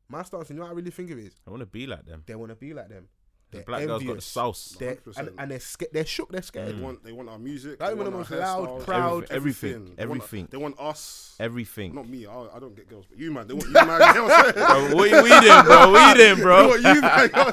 [0.08, 2.06] My stance, you know what I really think it is I want to be like
[2.06, 2.22] them.
[2.26, 3.08] they want to be like them.
[3.50, 4.24] They're Black girls got the envious.
[4.26, 4.76] sauce.
[4.78, 5.90] They're, and, and they're scared.
[5.94, 6.30] They're shook.
[6.30, 6.68] They're scared.
[6.76, 7.80] They want they want our music.
[7.80, 10.48] Like they one of want the our most loud, proud- Everything, They want- everything.
[10.50, 11.34] They want us.
[11.40, 11.94] Everything.
[11.94, 12.26] Not me.
[12.26, 13.46] I, I don't get girls, but you man.
[13.46, 13.86] They want you man.
[13.86, 14.66] You know what I'm saying?
[14.90, 15.90] Bro, what you eating, bro?
[15.92, 17.20] What you They want you man.
[17.22, 17.44] You know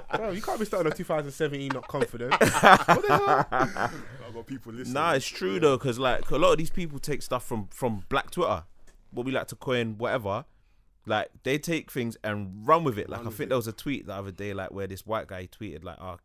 [0.00, 2.32] what Bro, you can't be starting off 2017 not confident.
[2.32, 3.90] what the hell?
[4.38, 4.94] Got people listening.
[4.94, 8.04] Nah, it's true though, because like a lot of these people take stuff from from
[8.08, 8.62] Black Twitter,
[9.10, 10.44] what we like to coin whatever.
[11.06, 13.08] Like they take things and run with it.
[13.08, 13.48] Like Run I think it.
[13.48, 16.18] there was a tweet the other day, like where this white guy tweeted like, "Ah,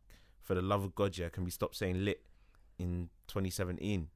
[0.44, 2.22] for the love of God, yeah, can we stop saying lit
[2.78, 4.10] in 2017?"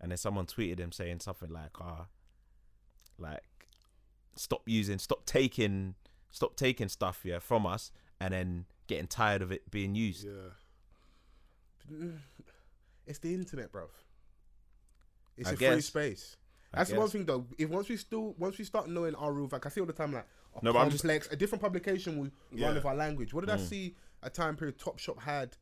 [0.00, 2.06] And then someone tweeted him saying something like, "Ah,
[3.16, 3.44] like
[4.34, 5.94] stop using, stop taking,
[6.32, 12.08] stop taking stuff yeah from us, and then getting tired of it being used." Yeah.
[13.10, 13.88] It's the internet, bro.
[15.36, 16.36] It's I a free space.
[16.72, 17.12] I That's the one guess.
[17.12, 17.46] thing though.
[17.58, 19.92] If once we still once we start knowing our rule, like I see all the
[19.92, 22.66] time, like a No, but I'm just- complex, a different publication will Yeah.
[22.66, 23.34] run with our language.
[23.34, 23.68] What did I Mm.
[23.68, 23.96] see?
[24.22, 25.56] A time period, Top Shop had.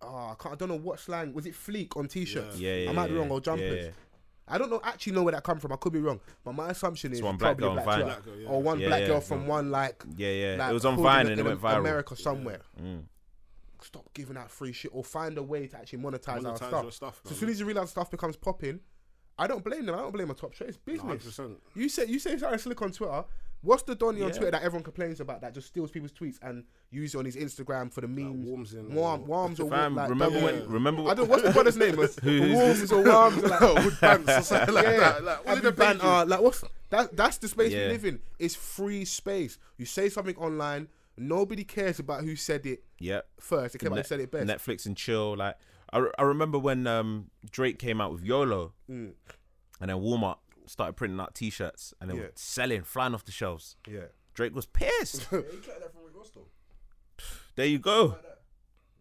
[0.00, 0.52] Oh, I can't.
[0.52, 1.54] I don't know what slang was it.
[1.54, 2.58] Fleek on t-shirts.
[2.60, 3.30] Yeah, yeah, I might be yeah, wrong.
[3.32, 3.86] Or jumpers.
[3.86, 3.90] yeah.
[4.46, 4.80] I don't know.
[4.84, 5.72] Actually, know where that come from.
[5.72, 8.04] I could be wrong, but my assumption is one black probably girl on black Vine.
[8.06, 8.48] Black girl, yeah.
[8.48, 10.04] or one Yeah, black yeah, girl from one like.
[10.16, 10.56] Yeah, yeah.
[10.58, 11.78] like, it was on hood Vine in- and it in went viral.
[11.80, 12.60] America somewhere.
[12.80, 13.02] Mm.
[13.82, 16.82] Stop giving out free shit or find a way to actually monetize, our stuff.
[16.82, 18.80] your stuff, so as soon as you realize stuff becomes popping,
[19.38, 19.94] I don't blame them.
[19.94, 20.62] I don't blame a Topshop.
[20.62, 21.24] It's business.
[21.38, 21.56] 100%.
[21.76, 23.24] You say you say something slick on Twitter.
[23.60, 26.62] What's the Donny on Twitter that everyone complains about that just steals people's tweets and
[26.92, 28.46] uses it on his Instagram for the memes?
[28.46, 30.68] warms in Warm, or- worms or Fam, like remember double- when?
[30.68, 31.28] Remember I don't.
[31.28, 31.96] What's the brother's name?
[31.96, 33.42] Was Who's or worms?
[33.42, 35.24] Or like, Wood bands or something like yeah, that.
[35.24, 35.98] Like, what Happy did they pay you?
[35.98, 37.16] banter, like what's that?
[37.16, 37.86] That's the space Yeah.
[37.86, 38.20] we live in.
[38.38, 39.58] It's free space.
[39.76, 40.86] You say something online,
[41.16, 43.20] nobody cares about who said it Yeah.
[43.40, 43.72] first.
[43.74, 44.46] They came about Net- who said it best.
[44.46, 45.36] Netflix and chill.
[45.36, 45.56] Like
[45.92, 49.12] I, re- I remember when um Drake came out with YOLO, Mm.
[49.80, 52.20] and then Walmart started printing out T-shirts and they Yeah.
[52.22, 53.76] were selling, flying off the shelves.
[53.86, 54.06] Yeah.
[54.34, 55.26] Drake was pissed.
[55.32, 55.44] Yeah, you
[55.80, 56.30] that from Rick Ross
[57.56, 58.16] there you go.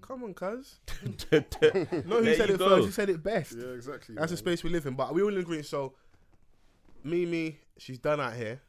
[0.01, 0.79] Come on, cuz.
[1.31, 2.69] No, who said it go.
[2.69, 2.85] first?
[2.85, 3.53] Who said it best?
[3.55, 4.15] Yeah, exactly.
[4.15, 4.95] That's the space we live in.
[4.95, 5.61] But we all agree.
[5.61, 5.93] So,
[7.03, 8.61] Mimi, she's done out here.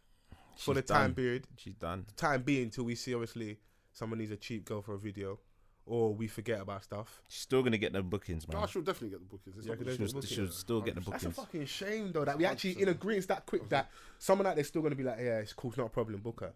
[0.57, 1.15] for She's the time done.
[1.15, 1.47] period.
[1.57, 2.05] She's done.
[2.17, 3.59] Time being till we see obviously
[3.99, 5.41] someone needs a cheap girl for a video,
[5.85, 7.21] or we forget about stuff.
[7.29, 8.69] She's still gonna get the bookings, No, man.
[8.69, 9.57] she'll definitely get the bookings.
[9.57, 11.23] It's Yeah, not 'cause gonna- there's She'll, the she'll still get the bookings.
[11.25, 14.55] That's a fucking shame though that we actually in agreement that quick that someone out
[14.55, 16.53] there's still gonna be like, yeah, it's cool, it's not a problem, book her.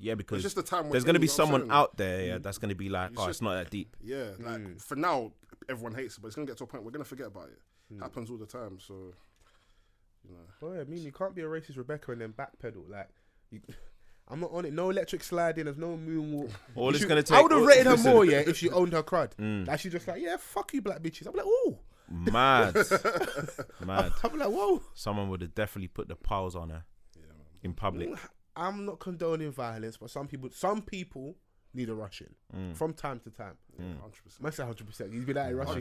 [0.00, 0.84] Yeah, It's because just the time.
[0.86, 1.70] we're there's gonna in, be you know what I'm someone saying?
[1.72, 3.96] out there, yeah, that's gonna be like, It's oh, just- it's not that deep.
[4.00, 4.80] Yeah, like Mm.
[4.80, 5.32] for now,
[5.68, 7.60] everyone hates it, but it's gonna get to a point we're gonna forget about it.
[7.92, 8.00] Mm.
[8.00, 9.12] Happens all the time, so
[10.24, 10.46] you know.
[10.62, 13.08] Oh yeah, I mean you can't be a racist Rebecca and then backpedal like.
[13.50, 13.60] You,
[14.30, 14.72] I'm not on it.
[14.72, 15.64] No electric sliding.
[15.64, 16.50] There's no moonwalk.
[16.74, 17.38] All it's gonna take.
[17.38, 19.32] I would have rated her listen, more, yeah, if she owned her crud.
[19.38, 19.66] Mm.
[19.66, 21.26] Like she just like, yeah, fuck you, black bitches.
[21.26, 21.78] I'm like, oh,
[22.10, 22.74] Mad,
[23.84, 24.12] mad.
[24.24, 24.82] I'm like, whoa.
[24.94, 27.22] Someone would have definitely put the piles on her Yeah,
[27.62, 28.10] in public.
[28.56, 31.36] I'm not condoning violence, but some people, some people
[31.78, 32.74] need a Russian Mm.
[32.74, 33.56] from time to time.
[33.78, 34.42] Yeah, hundred percent.
[34.42, 34.86] Man, say 100.
[34.86, 35.80] percent He's been out here Russian.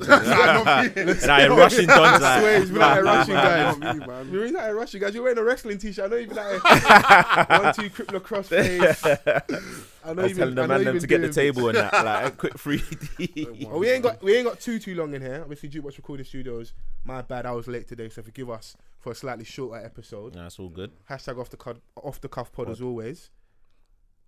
[1.27, 3.77] Nah, in Russian dons I swear he's been out here Russian guys.
[3.79, 4.29] Not me, man.
[4.31, 5.13] You're out here Russian guys.
[5.13, 6.05] You're wearing a wrestling t-shirt.
[6.05, 9.83] I know you've been here one two crippler crossface.
[10.03, 10.61] I know I was you've telling been.
[10.63, 13.67] the man them to get the table and that, like a quick 3D.
[13.71, 15.39] Oh, we ain't got we ain't got too too long in here.
[15.41, 16.73] Obviously, Jukebox Recording Studios.
[17.05, 20.35] My bad, I was late today, so forgive us for a slightly shorter episode.
[20.35, 20.91] Nah, it's all good.
[21.09, 23.29] Hashtag off the cuff, off the cuff pod as always.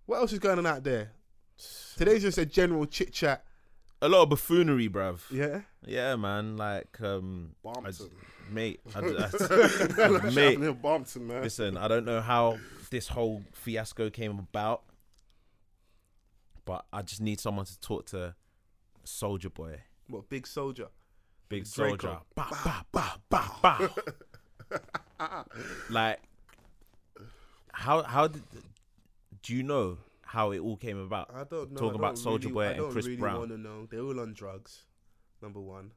[0.06, 1.12] What else is going on out there?
[1.96, 3.44] Today's just a general chit chat.
[4.02, 5.20] A lot of buffoonery, bruv.
[5.30, 6.56] Yeah, Yeah, man.
[6.56, 7.92] Like, um, I Barmpton.
[7.92, 8.10] just-
[8.50, 9.02] mate, I, I,
[10.30, 10.58] mate.
[10.58, 11.42] happening in man?
[11.42, 12.58] Listen, I don't know how
[12.90, 14.82] this whole fiasco came about,
[16.64, 18.34] but I just need someone to talk to
[19.04, 20.88] Soulja Boy, what big soldier?
[21.48, 21.88] Big Draco.
[21.90, 22.18] Soldier.
[22.34, 23.88] Bah, bah, bah, bah,
[24.70, 25.42] bah.
[25.90, 26.20] like,
[27.72, 28.42] how how did
[29.42, 29.98] do you know
[30.30, 31.28] how it all came about?
[31.34, 31.80] I don't know.
[31.80, 33.38] Talking about don't really, Boy I and don't Chris really Brown.
[33.40, 33.86] want to know.
[33.90, 34.82] They're all on drugs.
[35.42, 35.90] Number one.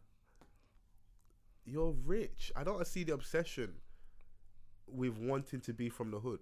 [1.66, 2.52] You're rich.
[2.56, 3.76] I don't see the obsession
[4.88, 6.40] with wanting to be from the hood.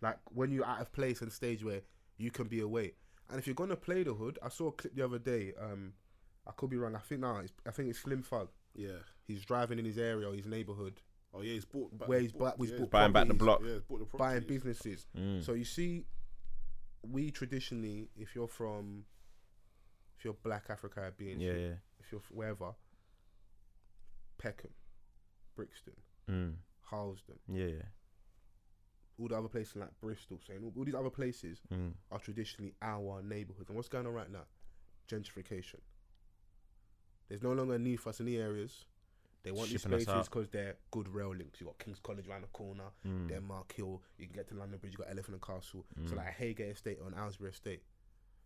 [0.00, 1.82] Like when you're out of place and stage where
[2.16, 2.94] you can be away.
[3.28, 5.52] And if you're gonna play the hood, I saw a clip the other day.
[5.60, 5.92] Um,
[6.46, 6.96] I could be wrong.
[6.96, 8.48] I think now it's, I think it's Slim Thug.
[8.74, 9.00] Yeah.
[9.28, 11.02] He's driving in his area or his neighborhood,
[11.32, 11.96] Oh yeah, he's bought.
[11.96, 13.60] Back, Where he's bought- he's yeah, bought Buying back the block.
[13.64, 15.06] Yeah, he's bought the buying businesses.
[15.16, 15.44] Mm.
[15.44, 16.04] So you see,
[17.02, 19.04] we traditionally, if you're from,
[20.18, 21.74] if you're Black Africa, being yeah, yeah.
[21.98, 22.72] if you're wherever,
[24.38, 24.70] Peckham,
[25.56, 25.94] Brixton,
[26.28, 26.54] Mm.
[26.82, 27.82] Harlesden, Yeah, yeah.
[29.18, 31.94] all the other places like Bristol, saying all, all these other places Mm.
[32.10, 33.68] are traditionally our neighborhoods.
[33.68, 34.46] And what's going on right now?
[35.08, 35.80] Gentrification.
[37.28, 38.84] There's no longer a need for us in the areas.
[39.42, 41.60] They want Shipping these spaces because they're good rail links.
[41.60, 43.28] You got King's College around the corner, Mm.
[43.28, 44.02] Denmark Hill.
[44.18, 44.92] You can get to London Bridge.
[44.92, 45.86] You got Elephant and Castle.
[46.06, 46.16] So Mm.
[46.16, 47.82] like Heygate Estate or an Aylesbury Estate.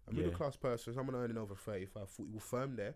[0.07, 0.17] A Yeah.
[0.19, 2.95] middle class person, someone earning over 35, 40 will firm there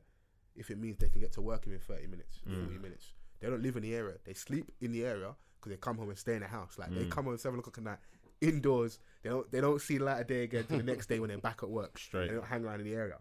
[0.54, 2.62] if it means they can get to work in 30 minutes, Mm.
[2.64, 3.14] 40 minutes.
[3.40, 4.18] They don't live in the area.
[4.24, 6.78] They sleep in the area because they come home and stay in the house.
[6.78, 7.10] Like they Mm.
[7.10, 7.98] come home at seven o'clock at night,
[8.40, 9.00] indoors.
[9.22, 11.28] They don't they don't see the light of day again till the next day when
[11.28, 11.98] they're back at work.
[11.98, 12.28] Straight.
[12.28, 13.20] They don't hang around in the area.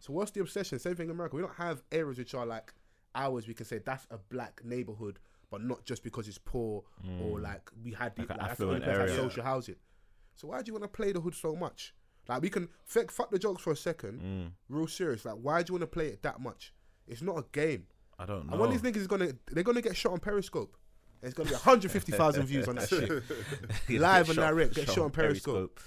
[0.00, 0.78] So what's the obsession?
[0.78, 1.36] Same thing in America.
[1.36, 2.72] We don't have areas which are like
[3.18, 3.46] ours.
[3.48, 5.18] We can say that's a black neighborhood,
[5.50, 6.84] but not just because it's poor
[7.22, 9.10] or like we had the, Like an like, that's the only affluent place that has
[9.18, 9.22] area.
[9.30, 9.76] social housing.
[10.36, 11.94] So why do you want to play the hood so much?
[12.28, 14.50] Like we can fuck, fuck the jokes for a second, Mm.
[14.68, 15.24] real serious.
[15.24, 16.72] Like why do you want to play it that much?
[17.06, 17.86] It's not a game.
[18.18, 18.52] I don't know.
[18.52, 20.76] And one of these niggas is gonna they're gonna get shot on Periscope.
[21.20, 22.88] There's gonna be 150,000 views on that
[23.88, 23.90] shit.
[24.00, 25.80] Live and shot- direct, get shot shot on Periscope.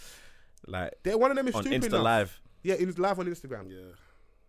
[0.67, 2.03] Like They're one of them is on stupid Insta enough.
[2.03, 2.41] Live.
[2.63, 3.69] Yeah, in, live on Instagram.
[3.71, 3.93] Yeah.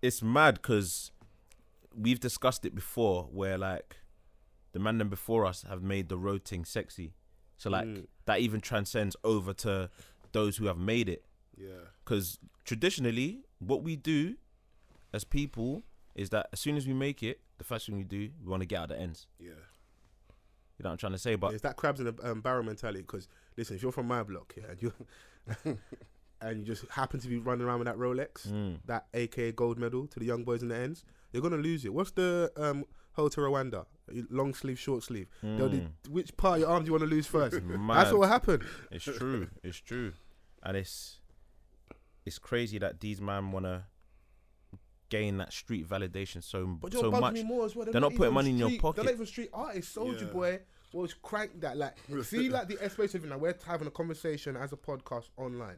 [0.02, 1.10] it's mad because
[1.96, 3.96] we've discussed it before where like
[4.72, 7.14] the man them before us have made the road thing sexy
[7.56, 8.06] so like Mm.
[8.26, 9.90] that even transcends over to
[10.32, 11.24] those who have made it
[11.56, 11.68] Yeah.
[12.04, 14.36] because traditionally what we do
[15.12, 15.82] as people
[16.14, 18.60] is that as soon as we make it the first thing we do we want
[18.62, 19.48] to get out the ends Yeah.
[19.48, 19.54] you
[20.84, 23.02] know what i'm trying to say but It's that crabs in a um, barrel mentality.
[23.02, 24.92] Because listen, if you're from my block, yeah, and you
[26.42, 28.78] and you just happen to be running around with that Rolex, Mm.
[28.86, 31.94] that AKA gold medal to the young boys in the ends, you're gonna lose it.
[31.94, 33.86] What's the um Hotel Rwanda?
[34.30, 35.28] Long sleeve, short sleeve.
[35.42, 37.52] They'll do- which part of your arm do you want to lose first?
[37.68, 38.62] That's what will happen.
[38.90, 39.48] It's true.
[39.62, 40.12] It's true,
[40.62, 41.20] and it's
[42.26, 43.86] it's crazy that these man wanna
[45.08, 47.34] gain that street validation so But so much.
[47.34, 47.86] me more as well.
[47.90, 48.96] They're not putting even money in your pocket.
[48.96, 49.92] They're not even street artists.
[49.92, 50.32] Soldier Yeah.
[50.32, 50.60] Boy
[50.94, 51.76] was crank that.
[51.76, 53.36] Like, see, like the space of it now.
[53.38, 55.76] We're having a conversation as a podcast online.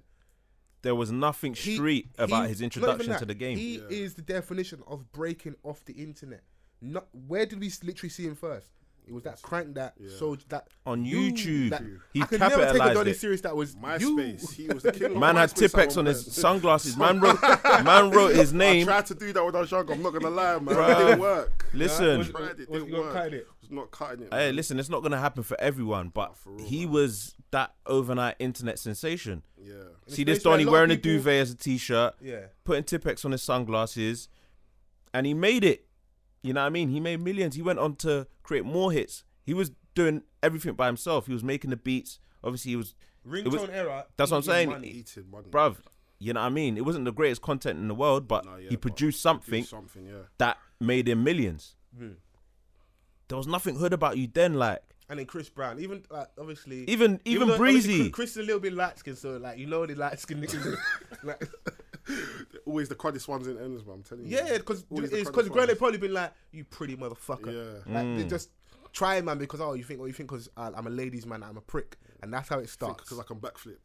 [0.85, 3.18] There was nothing He- street about he- his not even introduction that.
[3.20, 3.57] to the game.
[3.57, 3.85] He Yeah.
[3.88, 6.44] is the definition of breaking off the internet.
[6.83, 8.70] Not where did we s- literally see him first?
[9.06, 10.08] It was that crank that Yeah.
[10.18, 13.18] so that On you- YouTube, that- he I could never take a Donny it.
[13.18, 13.42] serious.
[13.42, 14.00] That was MySpace.
[14.58, 14.66] You.
[14.66, 15.04] He was the king.
[15.12, 16.96] of Man had MySpace at Tipex on his sunglasses.
[16.96, 17.42] Man wrote,
[17.84, 18.86] man wrote his I name.
[18.86, 19.92] tried to do that when I was younger.
[19.92, 20.74] I'm not gonna lie, man.
[20.74, 20.90] Bruh.
[20.90, 21.66] It didn't work.
[21.74, 23.32] Listen, Was, Tried was, it, didn't he work.
[23.32, 23.46] it?
[23.60, 24.32] was not cutting it.
[24.32, 26.94] Hey, listen, it's not gonna happen for everyone, but for real, he man.
[26.94, 29.42] was that overnight internet sensation.
[29.62, 29.74] Yeah.
[30.08, 32.46] See this Donny wearing a people- duvet as a t-shirt, Yeah.
[32.64, 34.28] putting Tipex on his sunglasses,
[35.12, 35.86] and he made it.
[36.44, 36.90] You know what I mean?
[36.90, 37.54] He made millions.
[37.57, 39.24] He went on to create more hits.
[39.44, 41.26] He was doing everything by himself.
[41.26, 42.20] He was making the beats.
[42.44, 42.94] Obviously, he was,
[43.26, 44.04] Ringtone was- era.
[44.18, 44.68] that's what I'm saying.
[44.68, 45.04] money.
[45.33, 45.48] Money.
[45.50, 45.76] bruv.
[46.18, 46.76] You know what I mean?
[46.76, 49.64] It wasn't the greatest content in the world, but No, yeah, he produced do something
[49.64, 50.22] Something, yeah.
[50.38, 51.76] that made him millions.
[51.98, 52.12] Hmm.
[53.28, 56.85] There was nothing hood about you then, like And then Chris Brown, even like obviously,
[56.88, 58.11] even even, though breezy.
[58.11, 60.44] Chris, Chris is a little bit light skinned, so like you know the light skinned
[60.44, 60.76] niggas.
[61.24, 61.48] like,
[62.66, 63.96] Always the craddest ones in ends, man.
[63.96, 64.36] I'm telling you.
[64.36, 65.78] yeah, because Always the it's craddest because granted ones.
[65.78, 67.52] probably been like you pretty motherfucker.
[67.86, 67.92] Yeah.
[67.94, 68.16] Like Mm.
[68.18, 68.50] they just
[68.92, 71.42] try man because oh you think oh you think because uh, I'm a ladies man
[71.42, 73.02] I'm a prick and that's how it starts.
[73.04, 73.76] Because I can backflip.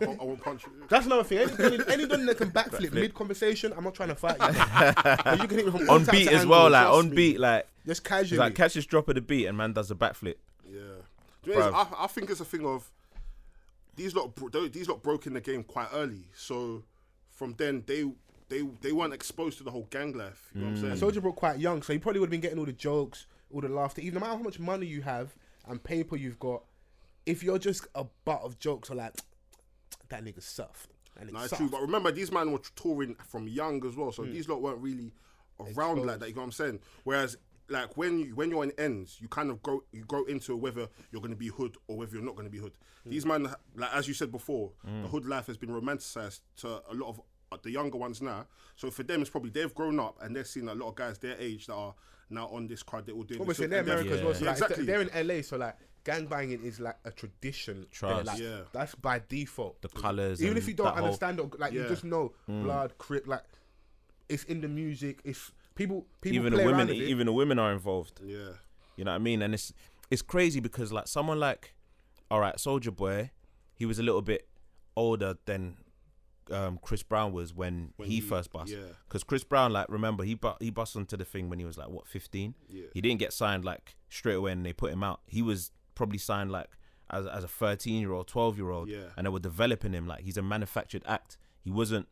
[0.00, 0.72] I won't, I won't punch you.
[0.90, 1.38] That's another thing.
[1.38, 4.46] Any, any, anyone that can backflip mid conversation, I'm not trying to fight you.
[5.24, 6.82] But you can hit me from all on types beat of as well, angles, like
[6.84, 7.16] trust on me.
[7.16, 8.38] beat, like just it's casually.
[8.38, 10.34] like catch this drop of the beat and man does a backflip.
[10.70, 10.80] Yeah.
[11.42, 11.94] Do you know what it is?
[11.98, 12.90] I, I think it's a thing of
[13.96, 14.34] these lot.
[14.34, 16.82] bro- they- These lot broke in the game quite early, so
[17.32, 18.04] from then they
[18.48, 20.50] they they weren't exposed to the whole gang life.
[20.54, 21.12] You know what I'm saying?
[21.12, 23.60] Soulja Boy quite young, so he probably would have been getting all the jokes, all
[23.60, 24.00] the laughter.
[24.02, 25.34] Even no matter how much money you have
[25.66, 26.62] and paper you've got,
[27.26, 29.14] if you're just a butt of jokes or like
[30.08, 30.90] that nigga's soft.
[31.16, 31.60] That nigga's it's soft.
[31.60, 31.68] true.
[31.70, 34.32] But remember, these men were touring from young as well, so Hmm.
[34.32, 35.12] these lot weren't really
[35.60, 36.28] around like that.
[36.28, 36.80] You know what I'm saying?
[37.04, 37.36] Whereas,
[37.72, 40.88] like when you when you're in ends, you kind of grow you grow into whether
[41.10, 42.72] you're going to be hood or whether you're not going to be hood.
[43.04, 43.10] Hmm.
[43.10, 43.42] These men,
[43.76, 47.20] like as you said before, the hood life has been romanticized to a lot of
[47.50, 48.46] uh, the younger ones now.
[48.76, 51.18] So for them, it's probably they've grown up and they've seen a lot of guys
[51.18, 51.94] their age that are
[52.30, 53.06] now on this crowd.
[53.06, 53.40] They're all doing.
[53.40, 54.34] Obviously, they're and America as well.
[54.34, 54.84] So Yeah, like, exactly.
[54.86, 57.86] they're in LA, so like gangbanging is like a tradition.
[57.90, 58.26] Trust.
[58.26, 58.60] Like, Yeah.
[58.72, 59.80] That's by default.
[59.82, 62.96] The colours, Even if you don't that whole- understand it, like you just know blood,
[62.98, 63.42] crip, like
[64.28, 65.20] it's in the music.
[65.24, 66.06] It's people.
[66.20, 68.20] People even the women, around even the women are involved.
[68.24, 68.52] yeah,
[68.96, 69.42] You know what I mean?
[69.42, 69.72] And it's
[70.10, 71.74] it's crazy because like someone like,
[72.30, 73.30] all right, Soulja Boy,
[73.74, 74.48] he was a little bit
[74.96, 75.76] older than
[76.50, 78.70] um, Chris Brown was when, When he, he- first bust.
[78.72, 78.78] yeah.
[79.08, 81.78] Because Chris Brown, like, remember he bu- he bust onto the thing when he was
[81.78, 82.54] like what fifteen.
[82.68, 82.86] Yeah.
[82.92, 85.20] He didn't get signed like straight away and they put him out.
[85.26, 86.68] He was probably signed like
[87.10, 88.88] as as a thirteen year old, twelve year old.
[88.88, 89.10] Yeah.
[89.16, 91.38] And they were developing him like he's a manufactured act.
[91.64, 92.08] He wasn't,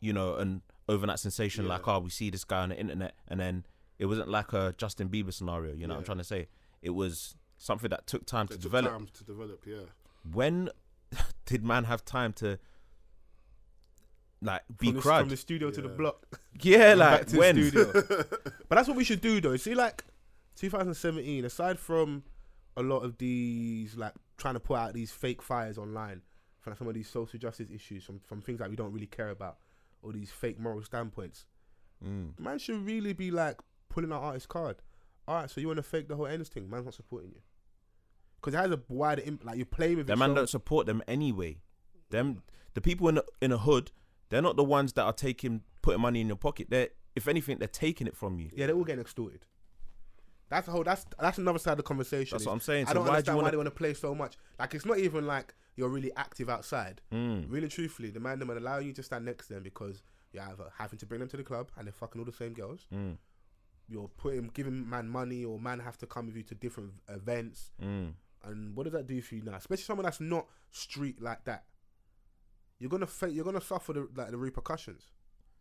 [0.00, 1.70] you know, an overnight sensation Yeah.
[1.74, 3.64] like oh we see this guy on the internet and then
[3.98, 5.74] it wasn't like a Justin Bieber scenario.
[5.74, 6.48] You know what I'm trying to say?
[6.82, 8.92] It was something that took time It to took develop.
[8.92, 9.62] time to develop.
[9.66, 9.86] Yeah,
[10.32, 10.70] When
[11.46, 12.58] did man have time to?
[14.42, 16.40] Like be from the, crud, from the studio to the block.
[16.62, 16.94] yeah.
[16.94, 17.92] back Like to the when, studio.
[18.68, 19.56] but that's what we should do though.
[19.56, 20.04] See, like
[20.56, 22.22] 2017, aside from
[22.76, 26.22] a lot of these, like trying to put out these fake fires online
[26.60, 29.28] from some of these social justice issues, from, from things that we don't really care
[29.30, 29.58] about,
[30.02, 31.46] or these fake moral standpoints,
[32.04, 32.38] Mm.
[32.40, 33.58] man should really be like
[33.90, 34.76] pulling out artist card.
[35.28, 36.68] All right, so you want to fake the whole ends thing?
[36.70, 37.40] Man's not supporting you
[38.36, 39.44] because it has a wider impact.
[39.46, 41.58] Like you're playing with it man don't support them anyway.
[42.08, 42.42] Them
[42.74, 43.92] the people in the, in a hood,
[44.30, 46.68] they're not the ones that are taking putting money in your pocket.
[46.70, 48.50] They're if anything, they're taking it from you.
[48.54, 49.44] Yeah, they're all getting extorted.
[50.50, 50.82] That's a whole.
[50.84, 52.36] That's that's another side of the conversation.
[52.36, 52.86] That's what I'm saying.
[52.86, 54.36] I So don't why do you understand why wanna- they want to play so much.
[54.58, 57.00] Like it's not even like you're really active outside.
[57.12, 57.46] Mm.
[57.48, 60.64] Really, truthfully, the man them allowing you to stand next to them because you're either
[60.76, 62.86] having to bring them to the club and they're fucking all the same girls.
[62.92, 63.16] Mm.
[63.88, 67.70] You're putting giving man money or man have to come with you to different events.
[67.82, 68.12] Mm.
[68.44, 69.54] And what does that do for you now?
[69.56, 71.64] Especially someone that's not street like that.
[72.78, 75.04] You're gonna fa- you're gonna suffer the like the repercussions.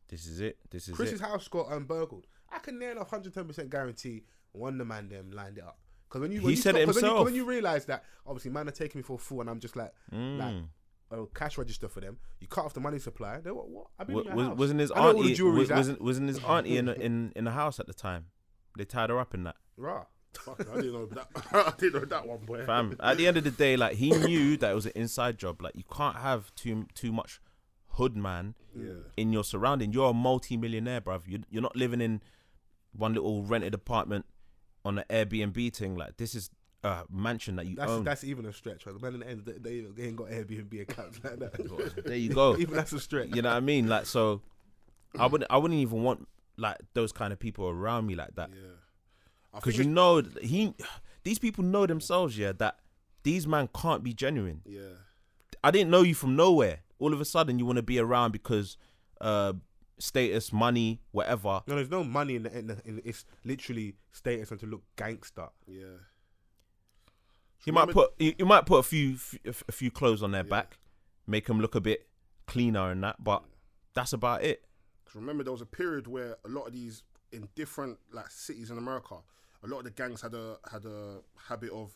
[0.08, 0.58] This is it.
[0.71, 1.25] This is Chris's it.
[1.25, 2.25] house got um, burgled.
[2.52, 4.23] I can near enough 110% guarantee
[4.54, 5.78] Wonder Man them lined it up.
[6.08, 7.86] Because when you when He you said stop- it 'cause when you- When you, realize
[7.86, 10.66] that obviously man are taking me for a fool and I'm just like like Mm.
[11.12, 12.18] a cash register for them.
[12.40, 13.40] You cut off the money supply.
[13.42, 13.70] They what?
[13.70, 13.88] what?
[14.00, 15.34] I've been Wa- in was, wasn't his I know all the auntie?
[15.36, 18.26] jewelry's wasn't wasn't his auntie in the- in in the house at the time?
[18.78, 19.56] They tied her up in that.
[19.78, 20.06] Rah.
[20.34, 21.28] Fuck, I didn't know that.
[21.52, 22.64] I didn't know that one, boy.
[22.66, 25.38] Fam, at the end of the day, like he knew that it was an inside
[25.40, 25.62] job.
[25.62, 27.40] Like you can't have too too much
[27.94, 28.94] hood man Yeah.
[29.18, 29.92] in your surrounding.
[29.92, 31.24] You're a multi-millionaire, bruv.
[31.28, 32.22] You're, you're not living in
[32.94, 34.26] one little rented apartment
[34.86, 35.96] on an Airbnb thing.
[35.96, 36.50] Like this is
[36.84, 38.04] a mansion that you That's own.
[38.04, 38.86] that's even a stretch.
[38.86, 38.96] Right?
[38.96, 42.04] The man in the end, they, they, ain't got Airbnb accounts like that.
[42.06, 42.58] there you go.
[42.60, 43.36] even that's a stretch.
[43.36, 43.88] you know what I mean?
[43.88, 44.42] Like so,
[45.18, 48.50] I wouldn't I wouldn't even want like those kind of people around me like that
[48.52, 48.72] Yeah.
[49.54, 50.74] Because you know he
[51.24, 52.78] these people know themselves yeah that
[53.24, 54.62] these man can't be genuine.
[54.65, 54.82] Yeah.
[55.63, 56.80] I didn't know you from nowhere.
[57.00, 58.78] All of a sudden, you want to be around because
[59.22, 59.54] uh,
[60.00, 61.62] status, money, whatever.
[61.68, 64.66] No, there's no money in the, in the, in the it's literally status and to
[64.66, 65.50] look gangster.
[65.68, 65.86] Yeah.
[67.66, 70.44] You might put you, you might put a few f- a few clothes on their
[70.46, 70.78] back,
[71.28, 72.08] make them look a bit
[72.48, 73.44] cleaner and that, but
[73.94, 74.64] that's about it.
[75.04, 78.72] Because remember, there was a period where a lot of these in different like cities
[78.72, 79.16] in America,
[79.64, 81.18] a lot of the gangs had a had a
[81.50, 81.96] habit of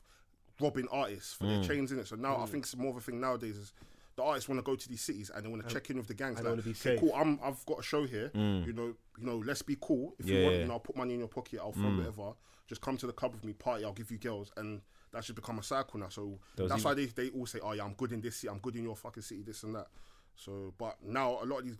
[0.59, 1.47] robbing artists for Mm.
[1.47, 2.07] their chains in it.
[2.07, 3.73] So now I think it's more of a thing nowadays is
[4.15, 6.07] the artists want to go to these cities and they want to check in with
[6.07, 6.37] the gangs.
[6.37, 8.29] and Like, wanna be "Okay, safe." cool, I'm, I've got a show here.
[8.35, 8.65] Mm.
[8.67, 10.13] You know, you know, let's be cool.
[10.19, 10.61] If Yeah, you want, yeah.
[10.61, 11.59] you know, I'll put money in your pocket.
[11.59, 12.33] I'll throw whatever.
[12.67, 13.83] Just come to the club with me, party.
[13.85, 16.09] I'll give you girls, and that's just become a cycle now.
[16.09, 18.37] So There that's even- why they, they all say, "Oh yeah, I'm good in this
[18.37, 18.49] city.
[18.49, 19.41] I'm good in your fucking city.
[19.43, 19.87] This and that."
[20.35, 21.77] So, but now a lot of these,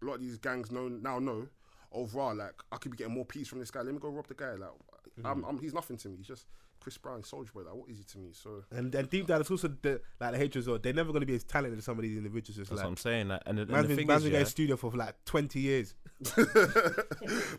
[0.00, 1.48] a lot of these gangs know now know,
[1.92, 3.82] overall, like I could be getting more peace from this guy.
[3.82, 4.52] Let me go rob the guy.
[4.54, 4.70] Like,
[5.18, 5.26] Mm-hmm.
[5.26, 6.16] I'm, I'm, he's nothing to me.
[6.16, 6.46] He's just
[6.82, 7.62] Chris Brown, Soulja Boy.
[7.62, 8.30] Like, what is he to me?
[8.32, 10.66] So, And and deep down, it's also the, like the haters.
[10.66, 12.58] Well, they're never going to be as talented as some of these individuals.
[12.58, 13.28] It's That's like what I'm saying.
[13.28, 14.90] Like, and, the- and man's the been, thing man's is, been yeah, going studio for
[14.90, 15.94] like 20 years.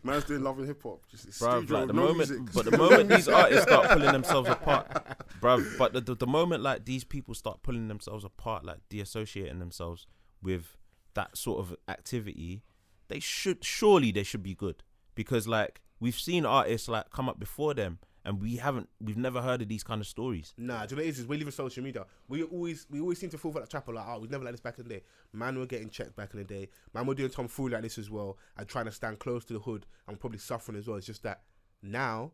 [0.04, 1.02] man's doing love and hip hop.
[1.10, 2.40] Just it's bruv, like the no moment, music.
[2.54, 6.62] but the moment these artists start pulling themselves apart, bruv, but the, the the moment
[6.64, 10.06] like these people start pulling themselves apart, like deassociating themselves
[10.42, 10.78] with
[11.14, 12.64] that sort of activity,
[13.08, 14.84] they should surely they should be good
[15.16, 19.42] because like we've seen artists like come up before them and we haven't we've never
[19.42, 20.54] heard of these kind of stories.
[20.58, 21.20] Nah, do you know what it is?
[21.20, 22.06] is we live in social media.
[22.28, 24.28] We always we always seem to fall for that trap of like, oh, ah, we
[24.28, 25.04] never like this back in the day.
[25.34, 26.70] Man, we were getting checked back in the day.
[26.94, 29.60] Man, were doing tomfoolery like this as well and trying to stand close to the
[29.60, 30.98] hood and probably suffering as well.
[30.98, 31.42] It's just that
[31.82, 32.32] now,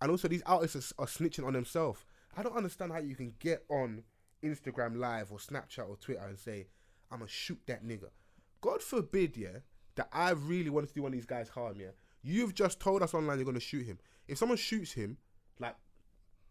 [0.00, 2.04] and also these artists are, are snitching on themselves.
[2.36, 4.04] I don't understand how you can get on
[4.42, 6.66] Instagram Live or Snapchat or Twitter and say,
[7.10, 8.10] "I'm gonna shoot that nigga."
[8.60, 9.60] God forbid, yeah,
[9.94, 11.80] that I really wanted to do one of these guys harm.
[11.80, 13.98] Yeah, you've just told us online you're gonna shoot him.
[14.28, 15.16] If someone shoots him,
[15.58, 15.76] like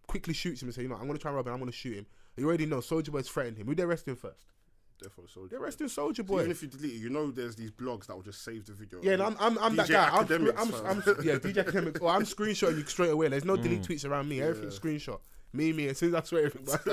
[0.07, 1.71] quickly shoots him and say, you know, I'm gonna try and rob him, I'm gonna
[1.71, 2.05] shoot him.
[2.37, 3.67] You already know Soulja Boy's threatened him.
[3.67, 4.45] Who they arrest him first?
[4.99, 5.63] Therefore, Soulja They Boy.
[5.63, 6.39] arresting Soulja So Boy.
[6.39, 8.73] even if you delete it, you know there's these blogs that will just save the
[8.73, 8.99] video.
[9.01, 10.09] yeah, and I'm I'm, I'm that DJ guy.
[10.09, 10.27] I'm,
[10.57, 10.73] I'm.
[10.85, 12.01] I'm, yeah, DJ academic.
[12.01, 13.29] Or I'm screenshotting you straight away.
[13.29, 13.63] There's no mm.
[13.63, 14.41] delete tweets around me.
[14.41, 15.19] Everything's screenshot.
[15.53, 15.87] Me, me.
[15.87, 16.65] As soon as I swear everything,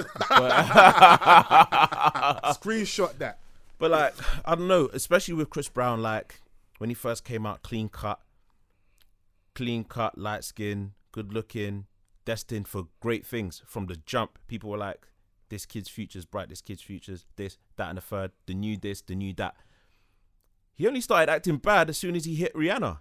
[2.54, 3.40] screenshot that.
[3.78, 6.40] But like, I don't know, especially with Chris Brown, like
[6.78, 8.20] when he first came out, clean cut,
[9.56, 11.86] clean cut, light skin, good looking,
[12.24, 14.38] destined for great things from the jump.
[14.46, 15.08] People were like,
[15.48, 16.48] "This kid's future's bright.
[16.48, 18.30] This kid's future's this, that, and the third.
[18.46, 19.56] The new this, the new that."
[20.74, 22.98] He only started acting bad as soon as he hit Rihanna.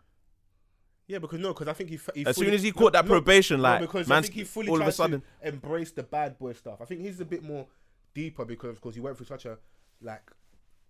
[1.07, 1.99] Yeah, because no, because I think he.
[2.15, 4.33] he As fully- soon as he no, caught that probation, no, like, because I think
[4.33, 6.81] he fully all of a sudden, embraced the bad boy stuff.
[6.81, 7.67] I think he's a bit more
[8.15, 9.59] deeper because, of course, he went through such a
[10.01, 10.31] like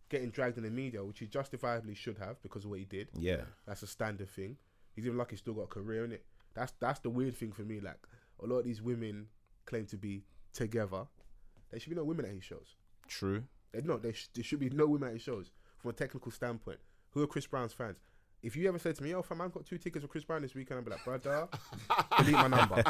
[0.10, 3.10] getting dragged in the media, which he justifiably should have because of what he did.
[3.18, 4.58] yeah, That's a standard thing.
[4.96, 6.26] He's even lucky he's still got a career in it.
[6.54, 7.80] That's that's the weird thing for me.
[7.80, 8.00] Like
[8.42, 9.28] a lot of these women
[9.66, 11.06] claim to be together.
[11.72, 12.76] There should be no women at his shows.
[13.08, 13.44] true.
[13.74, 16.32] They no, there, sh- there should be no women at his shows from a technical
[16.32, 16.80] standpoint.
[17.12, 17.98] Who are Chris Brown's fans?
[18.42, 20.44] If you ever said to me, "Yo, fam, I've got two tickets for Chris Brown
[20.44, 21.48] this weekend," I'd be like, "Brother,
[22.20, 22.84] delete my number.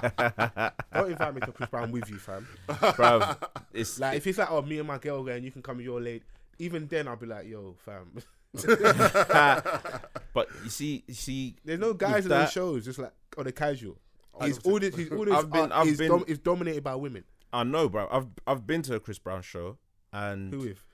[0.93, 2.47] Don't invite me to Chris Brown with you, fam."
[2.95, 3.35] Bro,
[3.73, 6.01] it's Like if it's like, "Oh, me and my girl going, you can come your
[6.01, 6.23] late,"
[6.59, 8.11] even then I'll be like, "Yo, fam."
[10.33, 13.51] but you see, you see, There's no guys in those shows, just like on the
[13.51, 13.97] casual.
[14.41, 17.23] His audience, his audience I've been- are- I've is, been- dom- is dominated by women.
[17.53, 18.07] I know, bro.
[18.11, 19.77] I've I've been to a Chris Brown show
[20.11, 20.85] and Who with?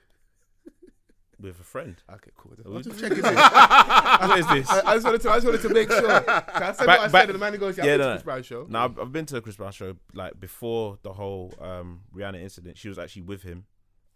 [1.40, 1.96] with a friend.
[2.12, 2.52] Okay, cool.
[2.82, 3.34] Just checking this.
[3.34, 4.70] what is this?
[4.70, 6.20] I, I just wanted to, I just wanted to make sure.
[6.20, 7.96] 'Cause I said Back- what I back- said, and the man goes, "Yeah, yeah, yeah
[7.96, 8.14] no, no, no.
[8.14, 11.12] Chris Brown show." No, I've, I've been to a Chris Brown show like before the
[11.12, 12.78] whole um, Rihanna incident.
[12.78, 13.64] She was actually with him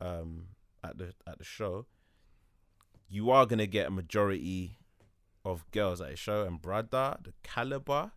[0.00, 0.44] um,
[0.84, 1.86] at the at the show.
[3.08, 4.78] You are gonna get a majority
[5.44, 8.10] of girls at his show, and brother, the caliber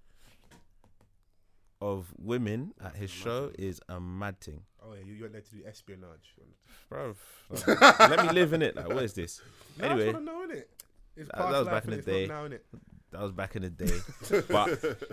[1.81, 5.41] of women at his show is a mad thing, Oh yeah, you, you went there
[5.41, 6.35] to do espionage.
[6.89, 7.15] bro.
[7.67, 8.75] Like, let me live in it.
[8.75, 9.41] Like, what is this?
[9.77, 10.09] No, Anyway.
[10.13, 10.63] I know, innit?
[11.15, 12.27] It's That- that was back in the day.
[12.27, 12.47] Now?
[13.11, 13.99] That was back in the day.
[14.49, 15.03] but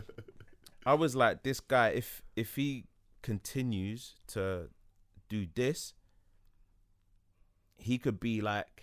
[0.85, 2.85] I was like, this guy, if if he
[3.23, 4.69] continues to
[5.29, 5.95] do this,
[7.77, 8.76] he could be like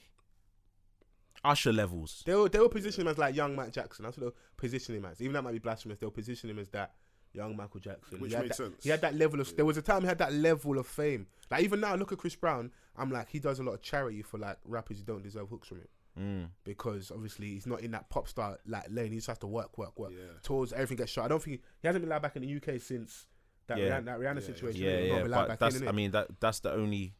[1.43, 2.23] Usher levels.
[2.25, 4.03] They will they will position him as like young Matt Jackson.
[4.05, 5.21] That's what they'll position him as.
[5.21, 5.97] Even that might be blasphemous.
[5.99, 6.93] They'll position him as that
[7.33, 8.19] young Michael Jackson.
[8.19, 8.83] Which he had makes that, sense.
[8.83, 9.55] He had that level of.
[9.55, 11.27] There was a time he had that level of fame.
[11.51, 12.71] Like even now, look at Chris Brown.
[12.95, 15.67] I'm like he does a lot of charity for like rappers who don't deserve hooks
[15.67, 16.49] from him Mm.
[16.63, 19.09] because obviously he's not in that pop star like lane.
[19.11, 20.11] He just has to work, work, work.
[20.13, 20.25] Yeah.
[20.43, 21.25] Tours, everything gets shot.
[21.25, 23.25] I don't think he hasn't been allowed back in the UK since
[23.65, 23.99] that Yeah.
[23.99, 24.81] Rihanna, that Rihanna Yeah, situation.
[24.81, 25.21] Yeah, He's not yeah.
[25.23, 27.15] been But back that's in, I mean that that's the only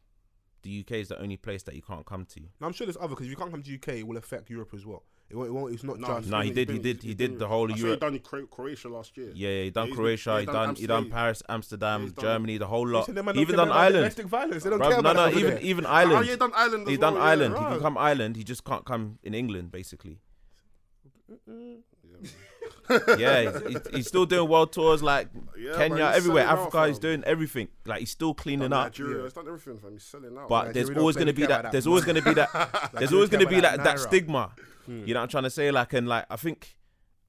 [0.64, 2.40] the UK is the only place that you can't come to.
[2.40, 4.50] And I'm sure there's other because if you can't come to UK, it will affect
[4.50, 5.04] Europe as well.
[5.30, 6.28] It won't, it won't, it's not No, just.
[6.28, 6.70] No, he been- did.
[6.70, 7.02] He did.
[7.02, 8.18] He did the whole I of saw he done
[8.50, 9.30] Croatia last year.
[9.34, 10.30] Yeah, yeah, he done he's Croatia.
[10.34, 10.74] yeah, he done.
[10.74, 13.00] He done Paris, Amsterdam, done- Germany, the whole lot.
[13.00, 13.94] Listen, them man don't Even done Ireland.
[13.94, 14.62] Domestic violence.
[14.64, 15.60] They don't Bruv, care no, about no, that even there.
[15.62, 16.26] even Oh, Ireland.
[16.26, 16.88] yeah, he done Ireland.
[16.88, 17.54] He done well, Ireland.
[17.56, 17.64] Yeah.
[17.68, 18.36] He can come Ireland.
[18.36, 20.18] He just can't come in England, basically.
[23.18, 26.66] yeah, he's, he's, he's still doing world tours like Yeah, Kenya, man, everywhere, selling out,
[26.68, 26.88] Africa.
[26.88, 27.68] he's doing everything.
[27.86, 28.86] Like he's still cleaning Done up.
[28.86, 29.22] Nigeria, Yeah.
[29.24, 29.92] he's done everything, fam.
[29.92, 30.48] He's selling out.
[30.48, 31.72] But Nigeria there's don't always gonna be care that.
[31.72, 32.90] There's always gonna be that.
[32.94, 34.52] There's always gonna be about that that that stigma.
[34.86, 35.04] Hmm.
[35.06, 35.70] You know what I'm trying to say?
[35.70, 36.76] Like and like I think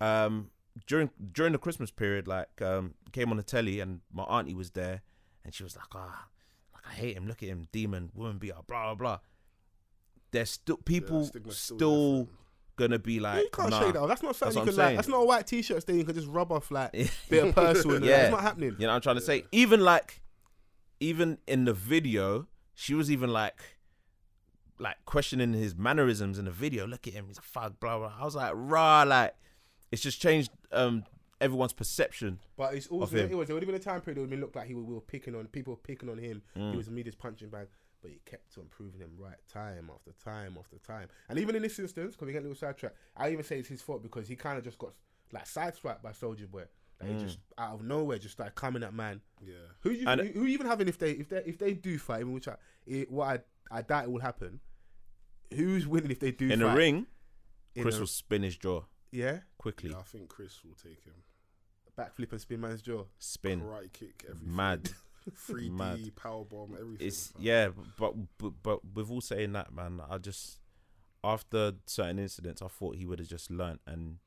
[0.01, 0.49] um
[0.88, 4.71] during during the Christmas period, like um came on the telly and my auntie was
[4.71, 5.01] there
[5.45, 6.27] and she was like, ah,
[6.73, 7.27] like I hate him.
[7.27, 9.19] Look at him, demon, woman beater, blah blah blah.
[10.31, 12.38] There's still people stigma's still still, there, fam.
[12.76, 13.91] Gonna be like, you can't nah.
[13.91, 13.95] that.
[13.97, 14.07] off.
[14.07, 14.95] That's not something That's you can like.
[14.95, 16.91] That's not a white t-shirt thing you can just rub off like
[17.30, 17.95] bit of personal.
[18.03, 18.17] Yeah.
[18.17, 18.76] That's not happening.
[18.78, 19.45] You know what I'm trying to say?
[19.51, 20.21] Even like,
[20.99, 23.59] even in the video, she was even like,
[24.80, 26.86] like questioning his mannerisms in the video.
[26.86, 28.13] Look at him, he's a fag, blah blah.
[28.19, 29.36] I was like, rah, like,
[29.91, 31.03] it's just changed um
[31.41, 32.39] everyone's perception.
[32.57, 34.55] But it's also it was there would have been a time period where it looked
[34.55, 36.41] like he was, we were picking on people were picking on him.
[36.57, 36.71] Mm.
[36.71, 37.67] He was the media's punching bag,
[38.06, 41.08] but he kept on proving him right time after time after time.
[41.28, 43.68] And even in this instance, because we get a little sidetrack, I even say it's
[43.68, 44.93] his fault because he kind of just got
[45.32, 46.66] like sideswiped by Soulja Boy.
[47.01, 47.20] Like Mm.
[47.20, 49.22] he just out of nowhere just started coming at man.
[49.43, 49.53] Yeah.
[49.82, 52.20] Who you And- who, who even having if they if they if they do fight,
[52.22, 53.41] even which I it, what
[53.72, 54.60] I I doubt it will happen.
[55.53, 56.70] Who's winning if they do In fight?
[56.70, 57.08] the ring,
[57.74, 59.89] In Chris the- will spin his jaw yeah, quickly.
[59.89, 61.16] Yeah, I think Chris will take him.
[61.97, 63.06] backflip and spin man's jaw.
[63.20, 63.64] Spin.
[63.64, 64.56] Right kick, everything.
[64.56, 64.89] Mad.
[65.32, 66.15] 3D, Mad.
[66.15, 67.07] power bomb, everything.
[67.07, 67.41] It's fam.
[67.41, 70.59] yeah, but, but but with all saying that, man, I just
[71.23, 74.17] after certain incidents, I thought he would have just learnt and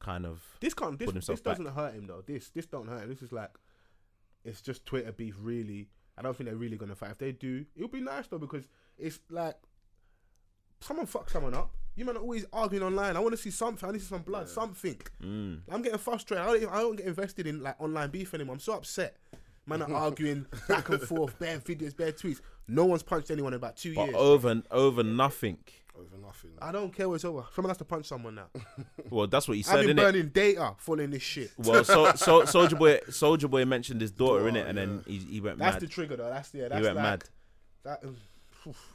[0.00, 0.98] kind of This can't.
[0.98, 1.58] This, Put this himself back.
[1.58, 2.22] doesn't hurt him though.
[2.26, 3.08] This this don't hurt him.
[3.10, 3.50] This is like,
[4.44, 5.36] it's just Twitter beef.
[5.38, 7.10] Really, I don't think they're really gonna fight.
[7.10, 8.66] If they do, it'll be nice though because
[8.98, 9.56] it's like,
[10.80, 11.74] someone fuck someone up.
[11.94, 13.16] You man are always arguing online.
[13.16, 13.86] I want to see something.
[13.86, 14.48] I need to see some blood.
[14.48, 14.98] Something.
[15.22, 16.42] mm, I'm getting frustrated.
[16.42, 18.54] I don't, even- I don't get invested in like online beef anymore.
[18.54, 19.18] I'm so upset.
[19.66, 22.40] Man are arguing back and forth, bare videos, bare tweets.
[22.68, 24.16] No one's punched anyone in about two but years.
[24.16, 25.58] over and over nothing.
[25.96, 26.50] Over nothing.
[26.60, 27.44] I don't care what's over.
[27.54, 28.46] Someone has to punch someone now.
[29.10, 30.00] Well, that's what he said, I've been innit?
[30.00, 31.50] burning data following this shit.
[31.58, 35.04] Well, so so Soulja Boy, Soulja Boy mentioned his daughter Daughter, in it, and then
[35.06, 35.82] he, he went That's mad.
[35.82, 36.30] the trigger though.
[36.30, 36.68] That's yeah.
[36.68, 37.24] That's he went like, mad.
[37.84, 38.16] That, um,
[38.66, 38.92] oof.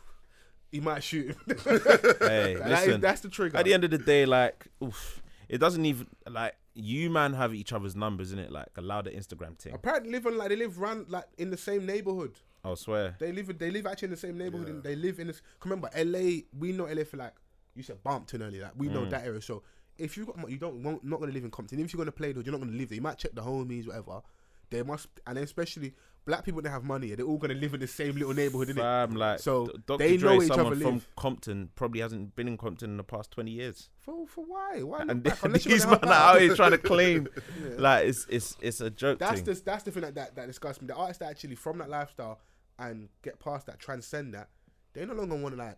[0.72, 1.36] he might shoot him.
[1.46, 3.02] Hey, That is- listen.
[3.02, 3.58] that's the trigger.
[3.58, 7.54] At the end of the day, like, oof, it doesn't even like you man have
[7.54, 8.52] each other's numbers in it.
[8.52, 9.74] Like, allow the Instagram thing.
[9.74, 12.36] Apparently, living like they live round like in the same neighborhood.
[12.64, 13.16] I swear.
[13.20, 13.58] They live.
[13.58, 14.68] They live actually in the same neighborhood.
[14.68, 14.74] Yeah.
[14.76, 15.42] And they live in this.
[15.64, 16.42] Remember, LA.
[16.58, 17.34] We know LA for like
[17.76, 18.64] you said Bumpton earlier.
[18.64, 19.10] Like we know Mm.
[19.12, 19.42] that area.
[19.42, 19.64] So
[19.98, 21.80] if you got you don't won't, not gonna live in Compton.
[21.80, 22.96] Even If you're gonna play, though, you're not gonna live there.
[22.98, 24.22] You might check the homies, whatever.
[24.70, 25.94] They must, and especially
[26.26, 27.16] black people that have money.
[27.16, 28.76] They're all gonna live in the same little neighborhood, innit?
[28.78, 29.98] Fam, like, So, Dr.
[30.00, 31.08] they Dre, know each someone other from live.
[31.16, 33.90] Compton, probably hasn't been in Compton in the past twenty years.
[34.00, 34.82] For for why?
[34.84, 35.40] Why look And back?
[35.44, 36.36] Unless you're these man are out.
[36.36, 37.28] out here trying to claim,
[37.78, 39.54] like, it's it's it's a joke That's thing.
[39.54, 40.88] the that's the thing that, that that disgusts me.
[40.88, 42.42] The artists that actually from that lifestyle
[42.78, 44.50] and get past that, transcend that,
[44.94, 45.78] they no longer want to like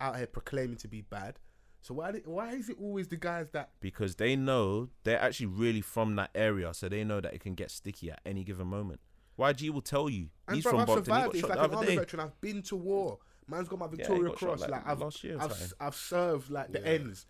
[0.00, 1.38] out here proclaiming to be bad.
[1.84, 5.82] So why why is it always the guys that because they know they're actually really
[5.82, 9.00] from that area, so they know that it can get sticky at any given moment.
[9.38, 11.04] YG will tell you and he's bro, from I've Compton.
[11.04, 11.26] He survived.
[11.26, 11.96] got It's shot like the an other army day.
[11.96, 12.20] veteran.
[12.20, 13.18] I've been to war.
[13.46, 14.60] Man's got my he Victoria got shot, Cross.
[14.62, 15.74] like, Like, I've last year I've.
[15.78, 16.86] I've served like the Yeah.
[16.86, 17.26] ends.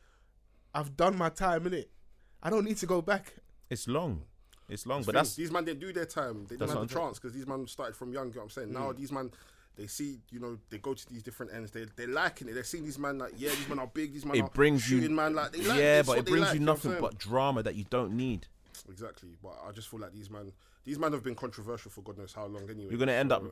[0.72, 1.90] I've done my time in it.
[2.40, 3.34] I don't need to go back.
[3.70, 4.22] It's long,
[4.68, 6.44] it's long, These but things- that's these man didn't do their time.
[6.44, 8.28] They didn't have I'm the chance because these man started from young.
[8.28, 8.72] You know what I'm saying?
[8.72, 8.96] Now Mm.
[8.98, 9.32] these man,
[9.76, 11.70] they see, you know, they go to these different ends.
[11.72, 12.54] They they're liking it.
[12.54, 14.12] They're seeing these man like, yeah, these men are big.
[14.12, 16.46] These man it are brings you shooting man like they like yeah, but it brings
[16.46, 18.46] like, you know what I'm nothing but drama that you don't need.
[18.88, 19.30] exactly.
[19.42, 20.52] But I just feel like these man,
[20.84, 22.68] these man have been controversial for God knows how long.
[22.70, 23.42] Anyway, You're gonna end So, up.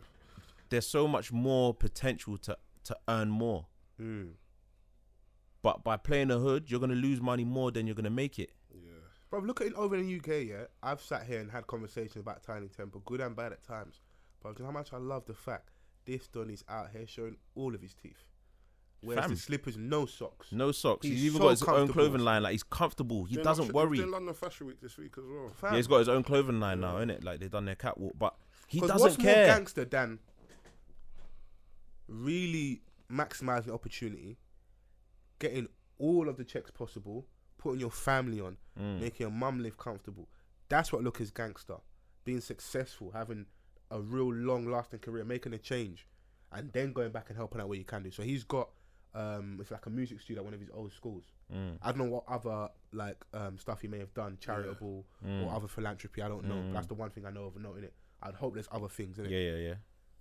[0.71, 3.67] There's so much more potential to to earn more,
[3.99, 4.29] hmm.
[5.63, 8.51] but by playing the hood, you're gonna lose money more than you're gonna make it.
[8.73, 8.91] Yeah,
[9.29, 10.65] Bro, look at it over in the UK, yeah.
[10.83, 14.01] I've sat here and had conversations about Tinie Tempah, good and bad at times.
[14.43, 15.72] But how much I love the fact
[16.05, 18.25] this Don is out here showing all of his teeth.
[19.05, 19.31] Wears Fam.
[19.31, 20.53] the slippers, no socks.
[20.53, 21.05] No socks.
[21.07, 21.93] He's, He's even so got his own comfortable.
[21.95, 22.43] clothing line.
[22.45, 23.25] Like he's comfortable.
[23.25, 23.99] He Doing doesn't worry.
[23.99, 25.51] Doing London Fashion Week this week as well.
[25.61, 25.73] Fam.
[25.73, 27.25] Yeah, he's got his own clothing line now, isn't it?
[27.25, 28.37] Like they've done their catwalk, but
[28.69, 29.47] he 'Cause doesn't what's more care.
[29.47, 30.21] gangster than
[32.09, 34.39] really maximizing opportunity,
[35.39, 37.27] getting all of the checks possible,
[37.59, 39.01] putting your family on, Mm.
[39.01, 40.29] making your mum live comfortable.
[40.69, 41.77] That's what look is gangster.
[42.25, 43.47] Being successful, having
[43.93, 46.07] a real long lasting career, making a change,
[46.51, 48.11] and then going back and helping out where you can do.
[48.11, 48.69] So he's got
[49.15, 51.25] um it's like a music studio at one of his old schools.
[51.55, 51.77] Mm.
[51.83, 55.47] I don't know what other like um stuff he may have done, charitable Mm.
[55.47, 56.23] or other philanthropy.
[56.23, 56.63] I don't know.
[56.67, 57.95] But that's the one thing I know of noting it.
[58.23, 59.31] I'd hope there's other things in it.
[59.31, 59.75] Yeah, yeah, yeah.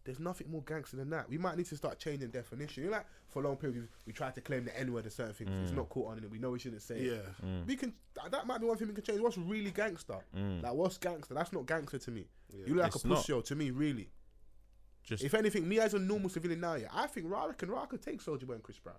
[0.04, 1.30] There's nothing more gangster than that.
[1.30, 2.84] We might need to start changing definition.
[2.84, 5.04] You know, like for a long period, we, we tried to claim the N word
[5.04, 5.52] and certain things.
[5.64, 5.78] It's mm.
[5.78, 6.32] not caught on in it.
[6.32, 6.96] We know we shouldn't say.
[6.96, 7.24] it.
[7.44, 7.48] Yeah.
[7.48, 7.68] Mm.
[7.68, 7.94] We can.
[8.32, 9.22] That might be one thing we can change.
[9.22, 10.18] What's really gangster?
[10.36, 10.64] Mm.
[10.64, 11.34] Like what's gangster?
[11.34, 12.26] That's not gangster to me.
[12.54, 13.18] You look like It's a not.
[13.18, 14.10] pussy to me, really.
[15.04, 17.86] Just If anything, me as a normal civilian now, yeah, I think Ra can Ra
[17.86, 18.98] could take Soulja Boy and Chris Brown.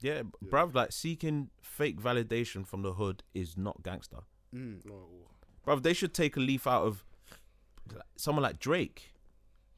[0.00, 0.74] yeah, bruv.
[0.74, 4.18] Like seeking fake validation from the hood is not gangster.
[4.54, 4.84] Mm.
[4.86, 5.06] No,
[5.66, 7.04] Bruv, they should take a leaf out of
[8.16, 9.12] someone like Drake.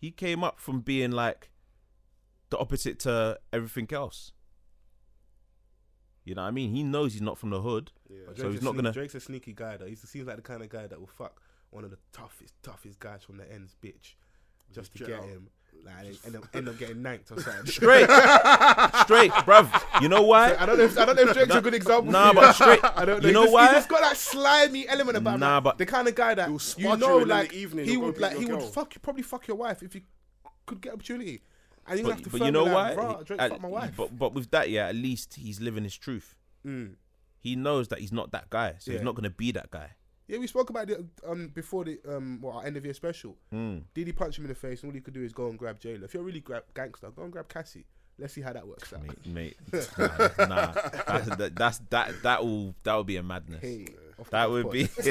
[0.01, 1.51] He came up from being like
[2.49, 4.33] the opposite to everything else.
[6.25, 6.71] You know what I mean?
[6.75, 7.93] He knows he's not from the hood.
[8.09, 8.19] yeah.
[8.29, 9.87] So Drake's he's a not sneaky- gonna- Drake's a sneaky guy though.
[9.87, 11.41] He seems like the kind of guy that will fuck
[11.71, 14.15] one of the toughest, toughest guys from the ends, bitch,
[14.73, 15.25] just to get out.
[15.25, 15.49] him.
[15.85, 17.67] Like, and end up, end up getting nanked or something.
[17.67, 18.05] Straight,
[19.05, 20.03] straight, bruv.
[20.03, 20.55] You know why?
[20.59, 20.85] I don't know.
[20.85, 22.13] If, I don't know if Drake's a good example.
[22.13, 22.81] Nah, but straight.
[22.97, 23.29] I don't know.
[23.29, 23.67] You know He's just- why?
[23.67, 25.41] He's just got that slimy element about him.
[25.41, 27.85] Nah, like, but- the kind of guy that you know, you in the like evening,
[27.87, 30.03] he would, like your he would fuck you, probably fuck your wife if he
[30.67, 31.43] could get opportunity.
[31.87, 32.31] And you have But, to.
[32.39, 32.95] but you know why?
[32.95, 33.95] "Rah, Drake At- fuck my wife.
[33.97, 36.35] But but with that, yeah, at least he's living his truth.
[36.67, 36.95] Mm.
[37.39, 38.99] He knows that he's not that guy, so Yeah.
[38.99, 39.93] he's not gonna be that guy.
[40.31, 43.37] Yeah, we spoke about it um, before the um, what, our end of year special.
[43.53, 43.83] Mm.
[43.95, 44.83] Did he punch him in the face?
[44.83, 46.05] And all he could do is go and grab Jayla.
[46.05, 47.85] If you're really grab gangster, go and grab Cassie.
[48.17, 49.03] Let's see how that works out.
[49.03, 49.57] Mate, mate,
[49.99, 50.73] nah, nah.
[50.73, 53.61] That's, that, that's that that will that will be a madness.
[53.61, 53.87] Hey,
[54.31, 54.85] That would be.
[54.85, 55.09] that's,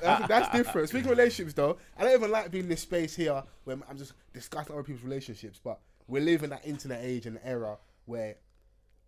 [0.00, 0.88] that's different.
[0.88, 3.98] Speaking of relationships, though, I don't even like being in this space here where I'm
[3.98, 5.60] just discussing other people's relationships.
[5.62, 7.76] But we're living that internet age and era
[8.06, 8.36] where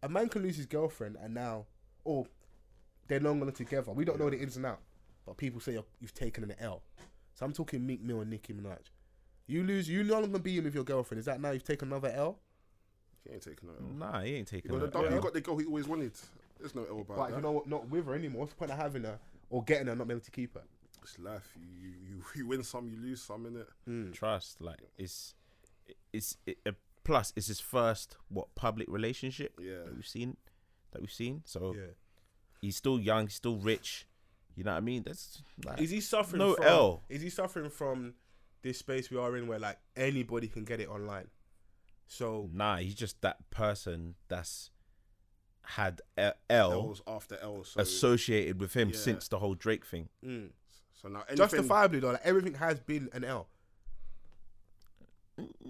[0.02, 1.64] a man can lose his girlfriend and now,
[2.04, 2.26] or
[3.08, 3.92] they're no longer together.
[3.92, 4.80] We don't know the ins and out,
[5.26, 6.82] but people say you're, you've taken an L.
[7.34, 8.78] So I'm talking Meek Mill and Nicki Minaj.
[9.46, 11.18] You lose, you no longer being with your girlfriend.
[11.18, 12.38] Is that now you've taken another L?
[13.26, 13.94] He ain't taking no L.
[14.12, 14.98] nah, he ain't taking You got, that.
[14.98, 16.12] the dog, you got the girl he always wanted.
[16.58, 17.30] There's no L about But that.
[17.30, 17.66] if you know what?
[17.68, 19.18] not with her anymore, what's the point of having her
[19.50, 20.62] or getting her, and not being able to keep her?
[21.02, 21.52] It's life.
[21.56, 24.12] You, you you win some, you lose some in it.
[24.14, 25.34] Trust, like it's
[26.12, 26.72] it's it, uh,
[27.04, 29.82] plus it's his first what public relationship Yeah.
[29.84, 30.36] that we've seen
[30.92, 31.42] that we've seen.
[31.44, 31.86] So Yeah.
[32.62, 34.06] He's still young, he's still rich.
[34.56, 35.02] You know what I mean?
[35.02, 36.38] That's like, Is he suffering?
[36.38, 37.02] No from, L.
[37.08, 38.14] Is he suffering from
[38.62, 41.28] this space we are in, where like anybody can get it online?
[42.06, 42.76] So nah.
[42.76, 44.70] He's just that person that's
[45.64, 47.64] had a- L L's after L.
[47.64, 48.96] So, associated with him Yeah.
[48.96, 50.08] since the whole Drake thing.
[50.24, 50.50] mm.
[51.00, 53.48] so now anything, justifiably though, like everything has been an L.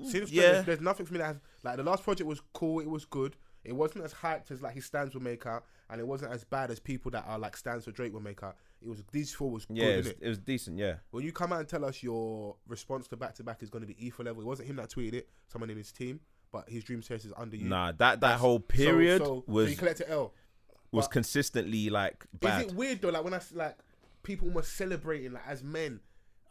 [0.04, 0.42] Since yeah.
[0.42, 2.80] there's, there's nothing for me that has like the last project was cool.
[2.80, 3.36] It was good.
[3.64, 6.42] It wasn't as hyped as like his stands would make out, and it wasn't as
[6.42, 8.56] bad as people that are like stands for Drake would make out.
[8.84, 10.16] It was these four was Yeah, good, it was, innit?
[10.22, 10.78] it was decent.
[10.78, 13.70] Yeah, When you come out and tell us your response to back to back is
[13.70, 15.28] going to be ether level, it wasn't him that tweeted it.
[15.52, 16.18] Someone in his team,
[16.50, 17.68] but his dream chase is under you.
[17.68, 17.92] nah.
[17.92, 20.32] That that whole period so, so, was so you collected L.
[20.90, 22.62] was but- consistently like bad.
[22.66, 23.10] Is it weird though?
[23.10, 23.76] Like when I s- like
[24.22, 26.00] people almost celebrating like as men.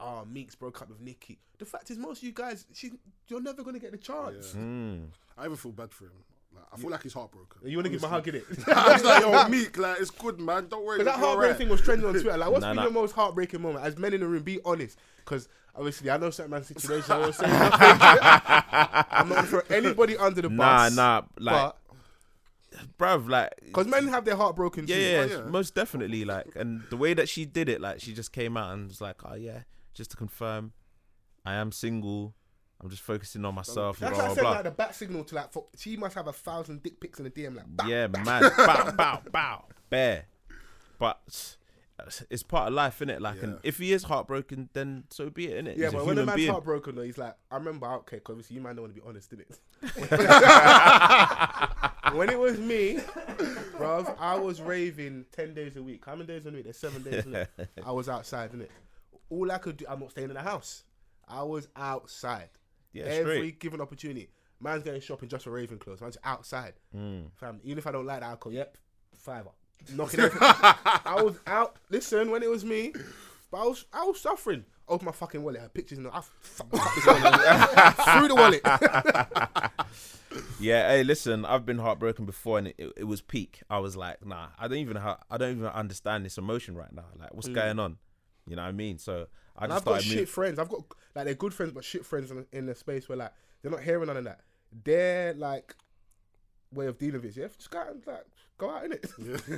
[0.03, 1.37] Oh, Meeks broke up with Nicki.
[1.59, 2.91] The fact is, most of you guys, she's,
[3.27, 4.53] you're never gonna get the chance.
[4.57, 5.09] Mm.
[5.37, 6.11] I even feel bad for him.
[6.53, 7.61] Like, I feel like he's heartbroken.
[7.69, 8.43] You want to give him a hug in it?
[8.67, 10.67] I was like, yo, Meek, like it's good, man.
[10.67, 10.97] Don't worry.
[10.97, 11.57] But that you're heartbreak alright.
[11.57, 12.37] thing was trending on Twitter.
[12.37, 12.83] Like, what's Nah, been nah.
[12.83, 13.85] your most heartbreaking moment?
[13.85, 14.97] As men in the room, be honest.
[15.17, 17.11] Because obviously, I know certain man's situation.
[17.11, 17.79] I won't say nothing.
[19.11, 20.95] I'm not gonna throw anybody under the Nah, bus.
[20.95, 21.77] nah, like, but
[22.97, 25.01] bruv, like, because men have their heart broken yeah, too.
[25.01, 25.49] yeah, oh, yeah.
[25.49, 28.73] most definitely, like, and the way that she did it, like, she just came out
[28.73, 29.59] and was like, oh yeah,
[29.93, 30.73] just to confirm,
[31.45, 32.33] I am single.
[32.81, 33.99] I'm just focusing on myself.
[33.99, 34.51] That's blah like blah sending blah.
[34.53, 35.51] like the bat signal to like.
[35.51, 37.55] For, she must have a thousand dick pics in the DM.
[37.55, 37.85] Like, bah.
[37.87, 40.25] Yeah, man, bow, bow, bow, bear.
[40.97, 41.55] But
[42.29, 43.19] it's part of life, innit?
[43.19, 45.77] Like, and if he is heartbroken, then so be it, innit?
[45.77, 46.51] Yeah, He's but when a man's being.
[46.51, 49.07] heartbroken, though, he's like, I remember, okay, because obviously you man don't want to be
[49.07, 49.59] honest, did it?
[52.15, 52.97] when it was me,
[53.77, 56.03] bruv, I was raving 10 days a week.
[56.05, 56.63] How many days a week?
[56.63, 57.47] There's seven days a week.
[57.85, 58.67] I was outside, innit?
[59.29, 60.83] All I could do, I'm not staying in the house.
[61.27, 62.49] I was outside.
[62.93, 63.59] Yeah, Every straight.
[63.59, 64.29] given opportunity.
[64.59, 66.01] Man's going shopping just for Raven clothes.
[66.01, 66.73] I'm outside.
[66.95, 67.31] Mm.
[67.35, 68.77] Fam, even if I don't like the alcohol, yep,
[69.15, 69.49] fiver.
[69.95, 70.39] Knocking everything.
[70.41, 71.77] I was out.
[71.89, 72.93] Listen, when it was me,
[73.49, 74.65] but I was I was suffering.
[74.87, 75.59] Open my fucking wallet.
[75.59, 76.15] I had pictures in the.
[76.15, 77.95] I fuck, fuck this wallet.
[78.19, 79.71] through the wallet.
[80.61, 83.61] Yeah, hey, listen, I've been heartbroken before, and it, it, it was peak.
[83.69, 86.93] I was like, nah, I don't even ha- I don't even understand this emotion right
[86.93, 87.05] now.
[87.19, 87.97] Like, what's going on?
[88.47, 88.97] You know what I mean?
[88.97, 89.27] So
[89.57, 90.25] I And just I've got shit moving.
[90.27, 90.59] friends.
[90.59, 90.81] I've got
[91.15, 93.81] like they're good friends, but shit friends in, in the space where like they're not
[93.81, 94.41] hearing none of that.
[94.83, 95.75] Their like
[96.73, 98.25] way of dealing with it, yeah, just go out and like
[98.57, 99.05] go out in it.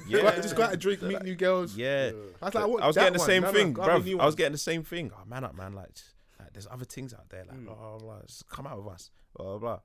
[0.07, 0.21] Yeah.
[0.21, 1.75] go out, just go out and drink, meet new girls.
[1.75, 3.27] Yeah, I was like, I, want I was getting the one.
[3.27, 3.97] same No, no, thing, go bro.
[3.99, 5.11] new I was getting the same thing.
[5.15, 5.73] Oh, man up, man.
[5.73, 7.43] Like, just, like, there's other things out there.
[7.47, 7.65] Like, Mm.
[7.65, 8.21] blah, blah, blah.
[8.25, 9.11] Just come out with us.
[9.35, 9.79] Blah, blah, blah.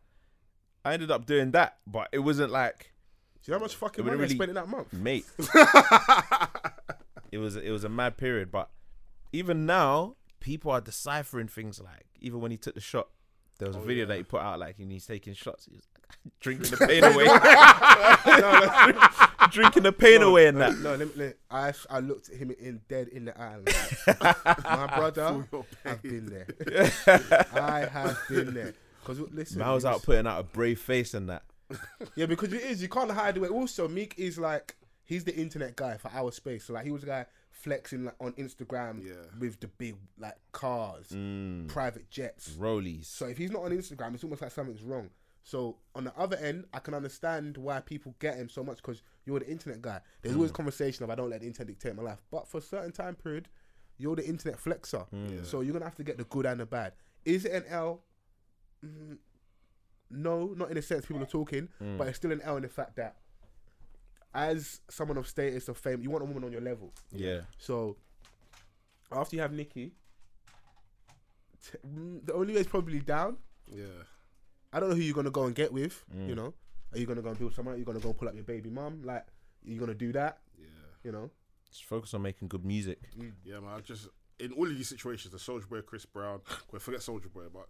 [0.84, 2.92] I ended up doing that, but it wasn't like,
[3.44, 4.92] Do you know how much fucking It money wouldn't I really- spent in that month?
[4.94, 5.26] mate.
[7.32, 8.70] it was it was a mad period, but
[9.32, 13.08] even now, people are deciphering things like even when he took the shot.
[13.58, 14.08] There was a Oh, video yeah.
[14.08, 15.66] that he put out like and he's taking shots.
[15.66, 15.94] He was like,
[16.40, 17.24] drinking the pain away,
[19.50, 20.78] drinking the pain away and that.
[20.78, 23.56] No, let me, let, I I looked at him in dead in the eye.
[24.06, 25.44] like, My brother,
[25.84, 26.46] I've been there.
[27.52, 28.74] I have been there.
[29.00, 31.42] Because listen, Man was out putting out a brave face and that.
[32.14, 32.80] Yeah, because it is.
[32.82, 33.48] You can't hide away.
[33.48, 36.64] Also, Meek is like he's the internet guy for our space.
[36.64, 37.26] So like he was a guy
[37.58, 39.14] flexing like on Instagram Yeah.
[39.38, 41.68] with the big like cars, Mm.
[41.68, 42.50] private jets.
[42.50, 43.06] Rollies.
[43.06, 45.10] So if he's not on Instagram, it's almost like something's wrong.
[45.42, 49.02] So on the other end, I can understand why people get him so much because
[49.24, 50.00] you're the internet guy.
[50.22, 52.62] There's always conversation of I don't let the internet dictate my life, but for a
[52.62, 53.48] certain time period,
[53.96, 55.06] you're the internet flexer.
[55.46, 56.92] So you're gonna have to get the good and the bad.
[57.24, 58.04] Is it an L?
[58.84, 59.18] Mm,
[60.10, 62.68] no, not in the sense people are talking, but it's still an L in the
[62.68, 63.16] fact that
[64.34, 66.92] as someone of status of fame, you want a woman on your level.
[67.12, 67.40] yeah.
[67.58, 67.96] So
[69.10, 69.92] after you have Nicki,
[71.64, 73.36] t- mm, the only way is probably down.
[73.66, 73.84] Yeah.
[74.72, 76.04] I don't know who you're gonna go and get with.
[76.14, 76.28] Mm.
[76.28, 76.54] You know,
[76.92, 77.74] are you gonna go and build someone?
[77.74, 79.02] Are you gonna go and pull up your baby mom?
[79.02, 79.22] Like,
[79.66, 80.38] are you gonna do that?
[80.58, 80.66] Yeah.
[81.04, 81.30] You know,
[81.70, 82.98] Just focus on making good music.
[83.44, 83.70] Yeah, man.
[83.76, 84.08] I just
[84.38, 86.40] in all of these situations, the Soulja Boy, Chris Brown.
[86.70, 87.66] Well, forget Soulja Boy, but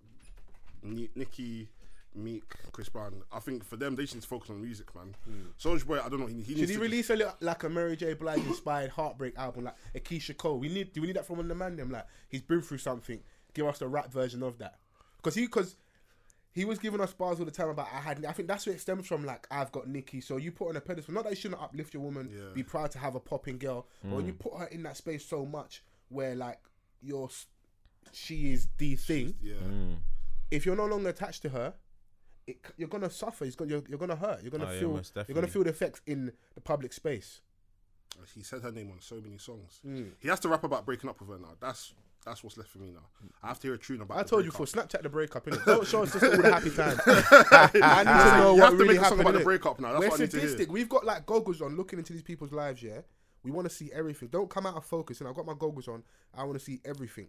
[0.82, 1.68] Ni- Nicki,
[2.14, 3.22] Meek, Chris Brown.
[3.32, 5.14] I think for them, they should focus on music, man.
[5.58, 6.26] Soulja Boy, I don't know.
[6.26, 8.14] He, he should needs he to release a little, like a Mary J.
[8.14, 10.58] Blige inspired heartbreak album, like a Keyshia Cole?
[10.58, 10.92] We need.
[10.92, 11.76] Do we need that from one of the man?
[11.76, 13.20] Them like he's been through something.
[13.54, 14.78] Give us the rap version of that,
[15.18, 15.76] because he because.
[16.54, 18.24] He was giving us bars all the time about I had.
[18.24, 19.24] I think that's where it stems from.
[19.24, 21.14] Like I've got Nicki, so you put on a pedestal.
[21.14, 22.52] Not that you shouldn't uplift your woman, Yeah.
[22.52, 25.24] be proud to have a popping girl, but when you put her in that space
[25.24, 26.58] so much, where like
[27.00, 27.28] you're,
[28.12, 29.36] she is the thing.
[29.40, 29.54] Yeah.
[29.62, 29.98] Mm.
[30.50, 31.74] if you're no longer attached to her,
[32.48, 33.44] it, you're gonna suffer.
[33.44, 34.42] It's gonna, you're, you're gonna hurt.
[34.42, 34.92] You're gonna Oh, yeah, feel.
[34.92, 35.50] most you're gonna definitely.
[35.52, 37.40] feel the effects in the public space.
[38.34, 39.80] He said her name on so many songs.
[39.86, 40.10] Mm.
[40.18, 41.54] He has to rap about breaking up with her now.
[41.60, 41.92] That's
[42.24, 43.06] that's what's left for me now.
[43.42, 44.18] I have to hear a tune about.
[44.18, 44.68] I the told you breakup.
[44.68, 45.46] for Snapchat the breakup.
[45.46, 45.64] Innit?
[45.66, 47.00] Don't show us just all the happy times.
[47.06, 47.70] I
[48.04, 49.20] need to know you what have to really make a song happened.
[49.20, 49.44] about the innit?
[49.44, 49.92] breakup now.
[49.92, 50.48] That's We're what I need to hear.
[50.48, 50.72] sadistic.
[50.72, 52.82] We've got like goggles on, looking into these people's lives.
[52.82, 53.00] Yeah,
[53.44, 54.28] we want to see everything.
[54.30, 55.20] Don't come out of focus.
[55.20, 56.02] And I've got my goggles on.
[56.36, 57.28] I want to see everything.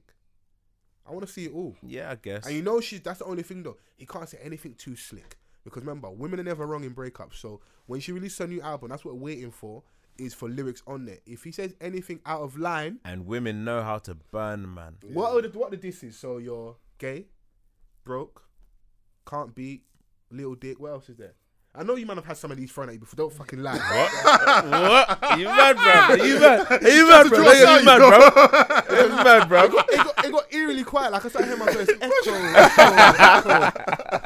[1.09, 1.75] I want to see it all.
[1.81, 2.45] Yeah, I guess.
[2.45, 3.77] And you know she's that's the only thing though.
[3.97, 5.37] He can't say anything too slick.
[5.63, 7.35] Because remember, women are never wrong in breakups.
[7.35, 9.83] So when she releases her new album, that's what we're waiting for,
[10.17, 11.17] is for lyrics on there.
[11.25, 14.97] If he says anything out of line, and women know how to burn, man.
[15.11, 16.17] what are the what are the disses?
[16.17, 17.25] So you're gay,
[18.03, 18.43] broke,
[19.27, 19.83] can't beat,
[20.31, 21.33] little dick, what else is there?
[21.75, 23.15] I know you might have had some of these thrown at you before.
[23.15, 23.77] Don't fucking lie.
[23.77, 25.19] what?
[25.39, 26.15] You mad, bro?
[26.25, 26.81] You mad?
[26.81, 27.51] You mad, bro?
[27.51, 29.03] You mad, bro?
[29.03, 29.63] You mad, bro?
[29.63, 31.11] it, got, it got eerily quiet.
[31.11, 33.61] Like I started hearing my voice echo, echo,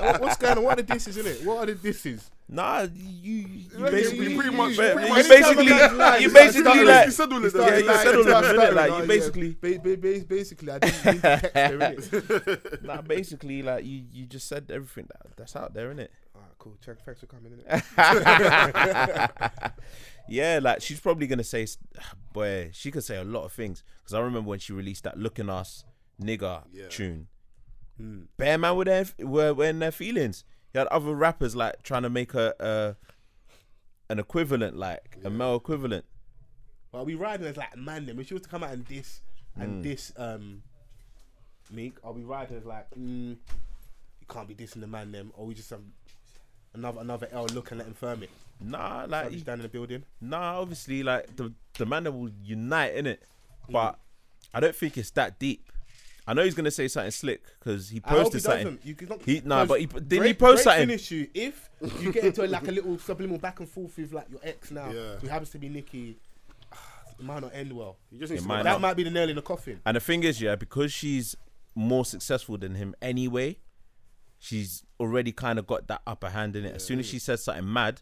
[0.07, 0.23] echo.
[0.23, 0.63] What's going on?
[0.63, 1.43] What are the disses in it?
[1.45, 2.31] What are the disses?
[2.47, 5.65] Nah, you, you basically, you pretty much- you, pretty you basically,
[6.21, 7.61] you basically like, You said all of that.
[7.61, 8.71] Yeah, you said all of he started them, innit?
[8.71, 12.83] stuttering, Like, you basically- Ba- ba- ba- basically, I didn't to text her, innit?
[12.83, 16.07] nah, basically, like you, you just said everything that, that's out there, innit?
[16.63, 16.77] Cool.
[16.85, 17.59] Check, thanks for coming in.
[20.29, 21.67] yeah, like she's probably gonna say,
[22.33, 23.83] boy, she could say a lot of things.
[23.99, 25.83] Because I remember when she released that "Looking Ass"
[26.21, 26.87] nigga Yeah.
[26.87, 27.27] tune.
[27.97, 28.21] Hmm.
[28.37, 30.45] Bear man were there, were, were in their feelings.
[30.73, 32.95] You had other rappers like trying to make a, a
[34.09, 36.05] an equivalent, like a male equivalent.
[36.93, 38.19] Well, we riding as like man them.
[38.21, 39.21] If she was to come out and this
[39.59, 39.63] Mm.
[39.63, 40.63] and this um
[41.69, 45.45] Meek, are we riding as like mm, you can't be dissing the man them, or
[45.45, 45.91] we just um,
[46.73, 48.29] another another L look and let him firm it.
[48.61, 50.03] Nah, Like like you stand in the building.
[50.21, 53.23] Nah, obviously, like the the man that will unite in it,
[53.67, 53.73] Mm.
[53.73, 53.99] but
[54.53, 55.71] I don't think it's that deep.
[56.25, 58.63] I know he's gonna say something slick because he I hope he posted something.
[58.77, 58.85] doesn't.
[58.85, 60.87] You, not, He- nah, because but he- didn't he Drake- post Drake something?
[60.87, 61.69] Finish you if
[62.01, 64.71] you get into a, like a little subliminal back and forth with like your ex
[64.71, 65.15] now, Yeah.
[65.17, 66.17] who happens to be Nicki.
[67.19, 67.97] It might not end well.
[68.11, 68.73] You just need It to might go not.
[68.75, 69.79] That might be the nail in the coffin.
[69.85, 71.35] And the thing is, yeah, because she's
[71.75, 73.57] more successful than him anyway,
[74.43, 76.75] she's already kind of got that upper hand in it.
[76.75, 78.01] As soon as she says something mad,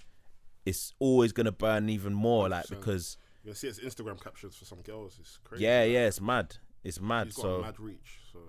[0.65, 2.69] it's always gonna burn even more, like 100%.
[2.79, 5.17] because You see it's Instagram captions for some girls.
[5.19, 5.63] It's crazy.
[5.65, 6.57] yeah, yeah, it's mad.
[6.83, 7.27] It's mad.
[7.27, 8.19] He's got So a mad reach.
[8.33, 8.39] So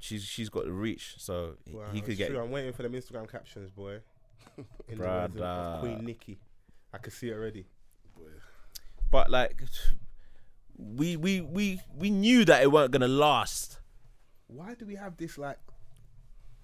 [0.00, 1.14] she's she's got the reach.
[1.18, 2.30] So he- Wow, he could get.
[2.30, 2.40] True.
[2.42, 4.00] I'm waiting for them Instagram captions, boy.
[4.88, 6.40] In the words of- of Queen Nicki,
[6.92, 7.66] I can see it already.
[8.16, 8.30] boy,
[9.12, 9.62] But like,
[10.76, 13.78] we we we we knew that it weren't gonna last.
[14.48, 15.58] Why do we have this like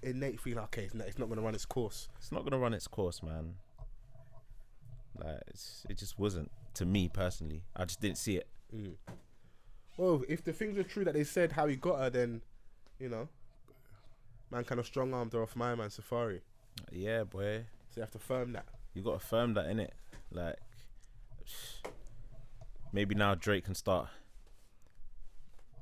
[0.07, 0.65] innate feeling?
[0.65, 2.09] Okay, it's not, it's not going to run its course.
[2.19, 3.55] It's not gonna run its course, man.
[5.19, 7.65] Like it's, it just wasn't to me personally.
[7.75, 8.49] I just didn't see it.
[8.75, 8.95] Mm.
[9.97, 12.43] Well, if the things are true that they said how he got her, then
[12.99, 13.29] you know,
[14.51, 16.41] man kind of strong armed her off my man Safaree.
[16.93, 17.65] Yeah, boy.
[17.91, 18.67] So you have to firm that.
[18.95, 19.95] You got to firm that in it.
[20.31, 20.57] Like
[22.93, 24.09] maybe now Drake can start.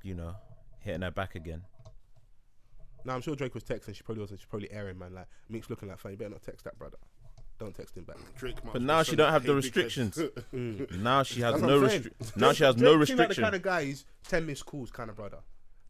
[0.03, 0.37] You know,
[0.81, 1.63] hitting her back again.
[3.05, 3.95] Now I'm sure Drake was texting.
[3.95, 4.41] She probably wasn't.
[4.41, 5.15] She's probably airing, man.
[5.15, 6.97] Like Meek's looking like, "Fam, you better not text that brother.
[7.59, 10.19] Don't text him back." Drake But now she don't have the restrictions.
[10.55, 10.99] Mm.
[11.03, 12.03] Now she has no what I'm saying.
[12.23, 13.07] restri- Now she has no restrictions.
[13.07, 15.39] seem like the kind of guy who's ten missed calls kind of brother.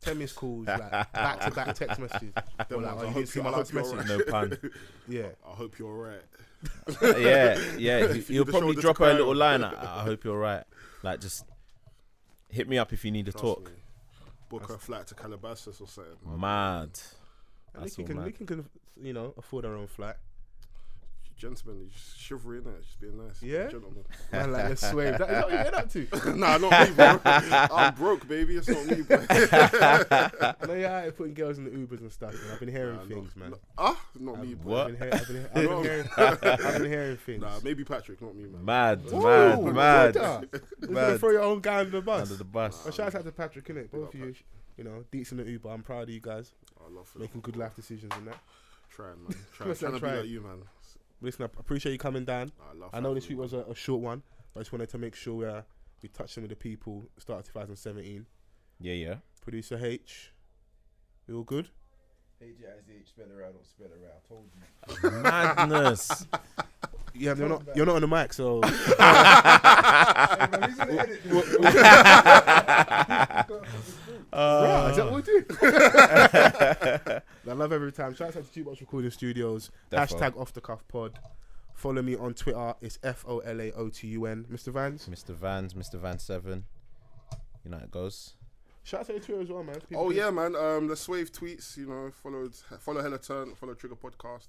[0.00, 2.32] Ten missed calls, like back to back text messages.
[2.70, 4.18] Or like, oh, I you hope didn't see you- my I last hope you're message.
[4.26, 4.58] no pun.
[5.08, 5.26] Yeah.
[5.46, 6.22] I hope you're alright.
[7.18, 8.06] yeah, yeah.
[8.12, 9.62] He, you he'll probably drop her a little line.
[9.64, 10.64] I, I hope you're right.
[11.02, 11.44] Like just
[12.50, 13.72] hit me up if you need to Trust talk.
[14.53, 14.59] Me.
[14.59, 16.40] Book a flight to Calabasas or something.
[16.40, 16.90] Mad.
[17.74, 18.26] And That's Nicki all can, mad.
[18.26, 18.68] Nicki can,
[19.03, 20.16] you know, afford her own flight.
[21.37, 23.43] Gentlemen, just chivalry in it, just being nice.
[23.43, 23.66] Yeah?
[23.68, 24.05] Gentlemen.
[24.32, 25.07] Man, like let's sway.
[25.09, 26.37] Is that, is that what you're up to?
[26.39, 27.20] nah, not me, bro.
[27.24, 28.57] I'm broke, baby.
[28.57, 29.16] It's not me, bro.
[29.30, 32.68] I know you're out here putting girls in the Ubers and stuff, and I've been
[32.68, 33.51] hearing Nah, things, not, man.
[33.51, 34.72] not- ah, not me, bro.
[34.72, 34.87] What?
[34.93, 36.41] I've been, hear- I've been, I've been, hearing, I've
[36.82, 37.43] been hearing things.
[37.43, 38.64] Nah, maybe Patrick, not me, man.
[38.64, 40.14] Mad, Ooh, mad, mad.
[40.14, 40.49] brother.
[40.53, 41.20] You're gonna Mad.
[41.20, 42.22] throw your own guy under the bus.
[42.22, 42.85] Under the bus.
[42.85, 43.91] Well, shout out to Patrick, innit?
[43.91, 44.35] Both of you,
[44.78, 45.68] you know, deets in the Uber.
[45.68, 47.20] I'm proud of you guys I love it.
[47.20, 48.39] making good life decisions and that.
[48.91, 49.35] Trying, man.
[49.53, 50.59] Trying, trying to be like you, man.
[51.24, 52.52] Listen, I appreciate you coming down.
[52.70, 54.22] I love I know this week was a, a short one,
[54.52, 55.62] but I just wanted to make sure uh,
[56.02, 58.26] we touched some of the people start of 2017.
[58.78, 59.14] Yeah, yeah.
[59.40, 60.32] Producer H,
[61.26, 61.70] you all good?
[62.42, 64.20] H-I-Z-H, spell it out, don't spell it out.
[64.22, 64.50] I told
[65.14, 65.22] you.
[65.22, 66.26] Madness.
[67.16, 68.70] Yeah, you're not you're not on the mic, so hey,
[70.50, 71.46] man, he's gonna edit this.
[74.32, 75.44] Right, is that what we do?
[77.50, 78.14] I love every time.
[78.14, 79.70] Shout out to Jukebox Recording Studios.
[79.92, 79.98] Defo.
[80.08, 81.18] Hashtag off the cuff pod.
[81.72, 82.74] Follow me on Twitter.
[82.80, 84.44] It's F O L A O T U N.
[84.50, 84.72] Mr.
[84.72, 85.08] Vans.
[85.08, 85.34] Mr.
[85.34, 85.98] Vans, Mr.
[86.00, 86.64] Van Seven.
[87.64, 88.34] You know how it goes.
[88.82, 89.76] Shout out to the Twitter as well, man.
[89.88, 90.54] People Oh can- yeah, man.
[90.56, 94.48] Um, the Swave tweets, you know, followed, follow Hella Turn, follow Trigger Podcast.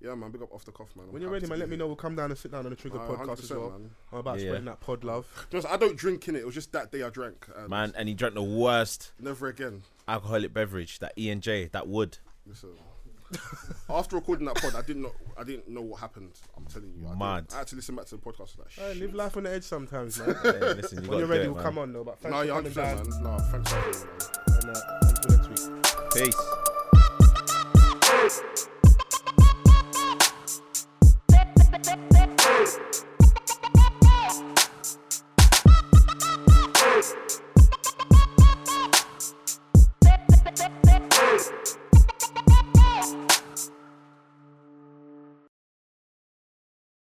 [0.00, 0.30] Yeah, man.
[0.30, 1.06] Big up off the cuff, man.
[1.06, 1.78] I'm When you're happy ready, to man, be let me here.
[1.80, 1.86] know.
[1.88, 3.70] We'll come down and sit down on the Trigger Nah, podcast as 100%, well.
[3.70, 3.90] man.
[4.12, 4.70] I'm about Yeah, spreading yeah.
[4.72, 5.46] that pod love.
[5.50, 6.40] Just, I don't drink in it.
[6.40, 7.46] It was just that day I drank.
[7.56, 9.82] And Man, and he drank the worst Never again.
[10.06, 12.18] alcoholic beverage, that E and J, that wood.
[12.46, 12.70] Listen.
[13.90, 15.12] After recording that pod, I didn't know.
[15.36, 16.30] I didn't know what happened.
[16.56, 17.04] I'm telling you.
[17.04, 17.18] I didn't.
[17.18, 17.46] Mad.
[17.52, 18.56] I had to listen back to the podcast.
[18.58, 19.02] Like, Hey, shit.
[19.02, 20.34] live life on the edge sometimes, man.
[20.42, 21.64] Hey, listen, you when gotta you're do ready, it, we'll man.
[21.64, 22.04] come on, though.
[22.04, 23.10] But thanks No, for you're coming 100%, down.
[23.10, 23.22] man.
[23.24, 24.62] No, thanks for having me, man.
[24.62, 26.24] And uh, until next week.
[26.24, 26.67] Peace.
[31.84, 32.08] Hey!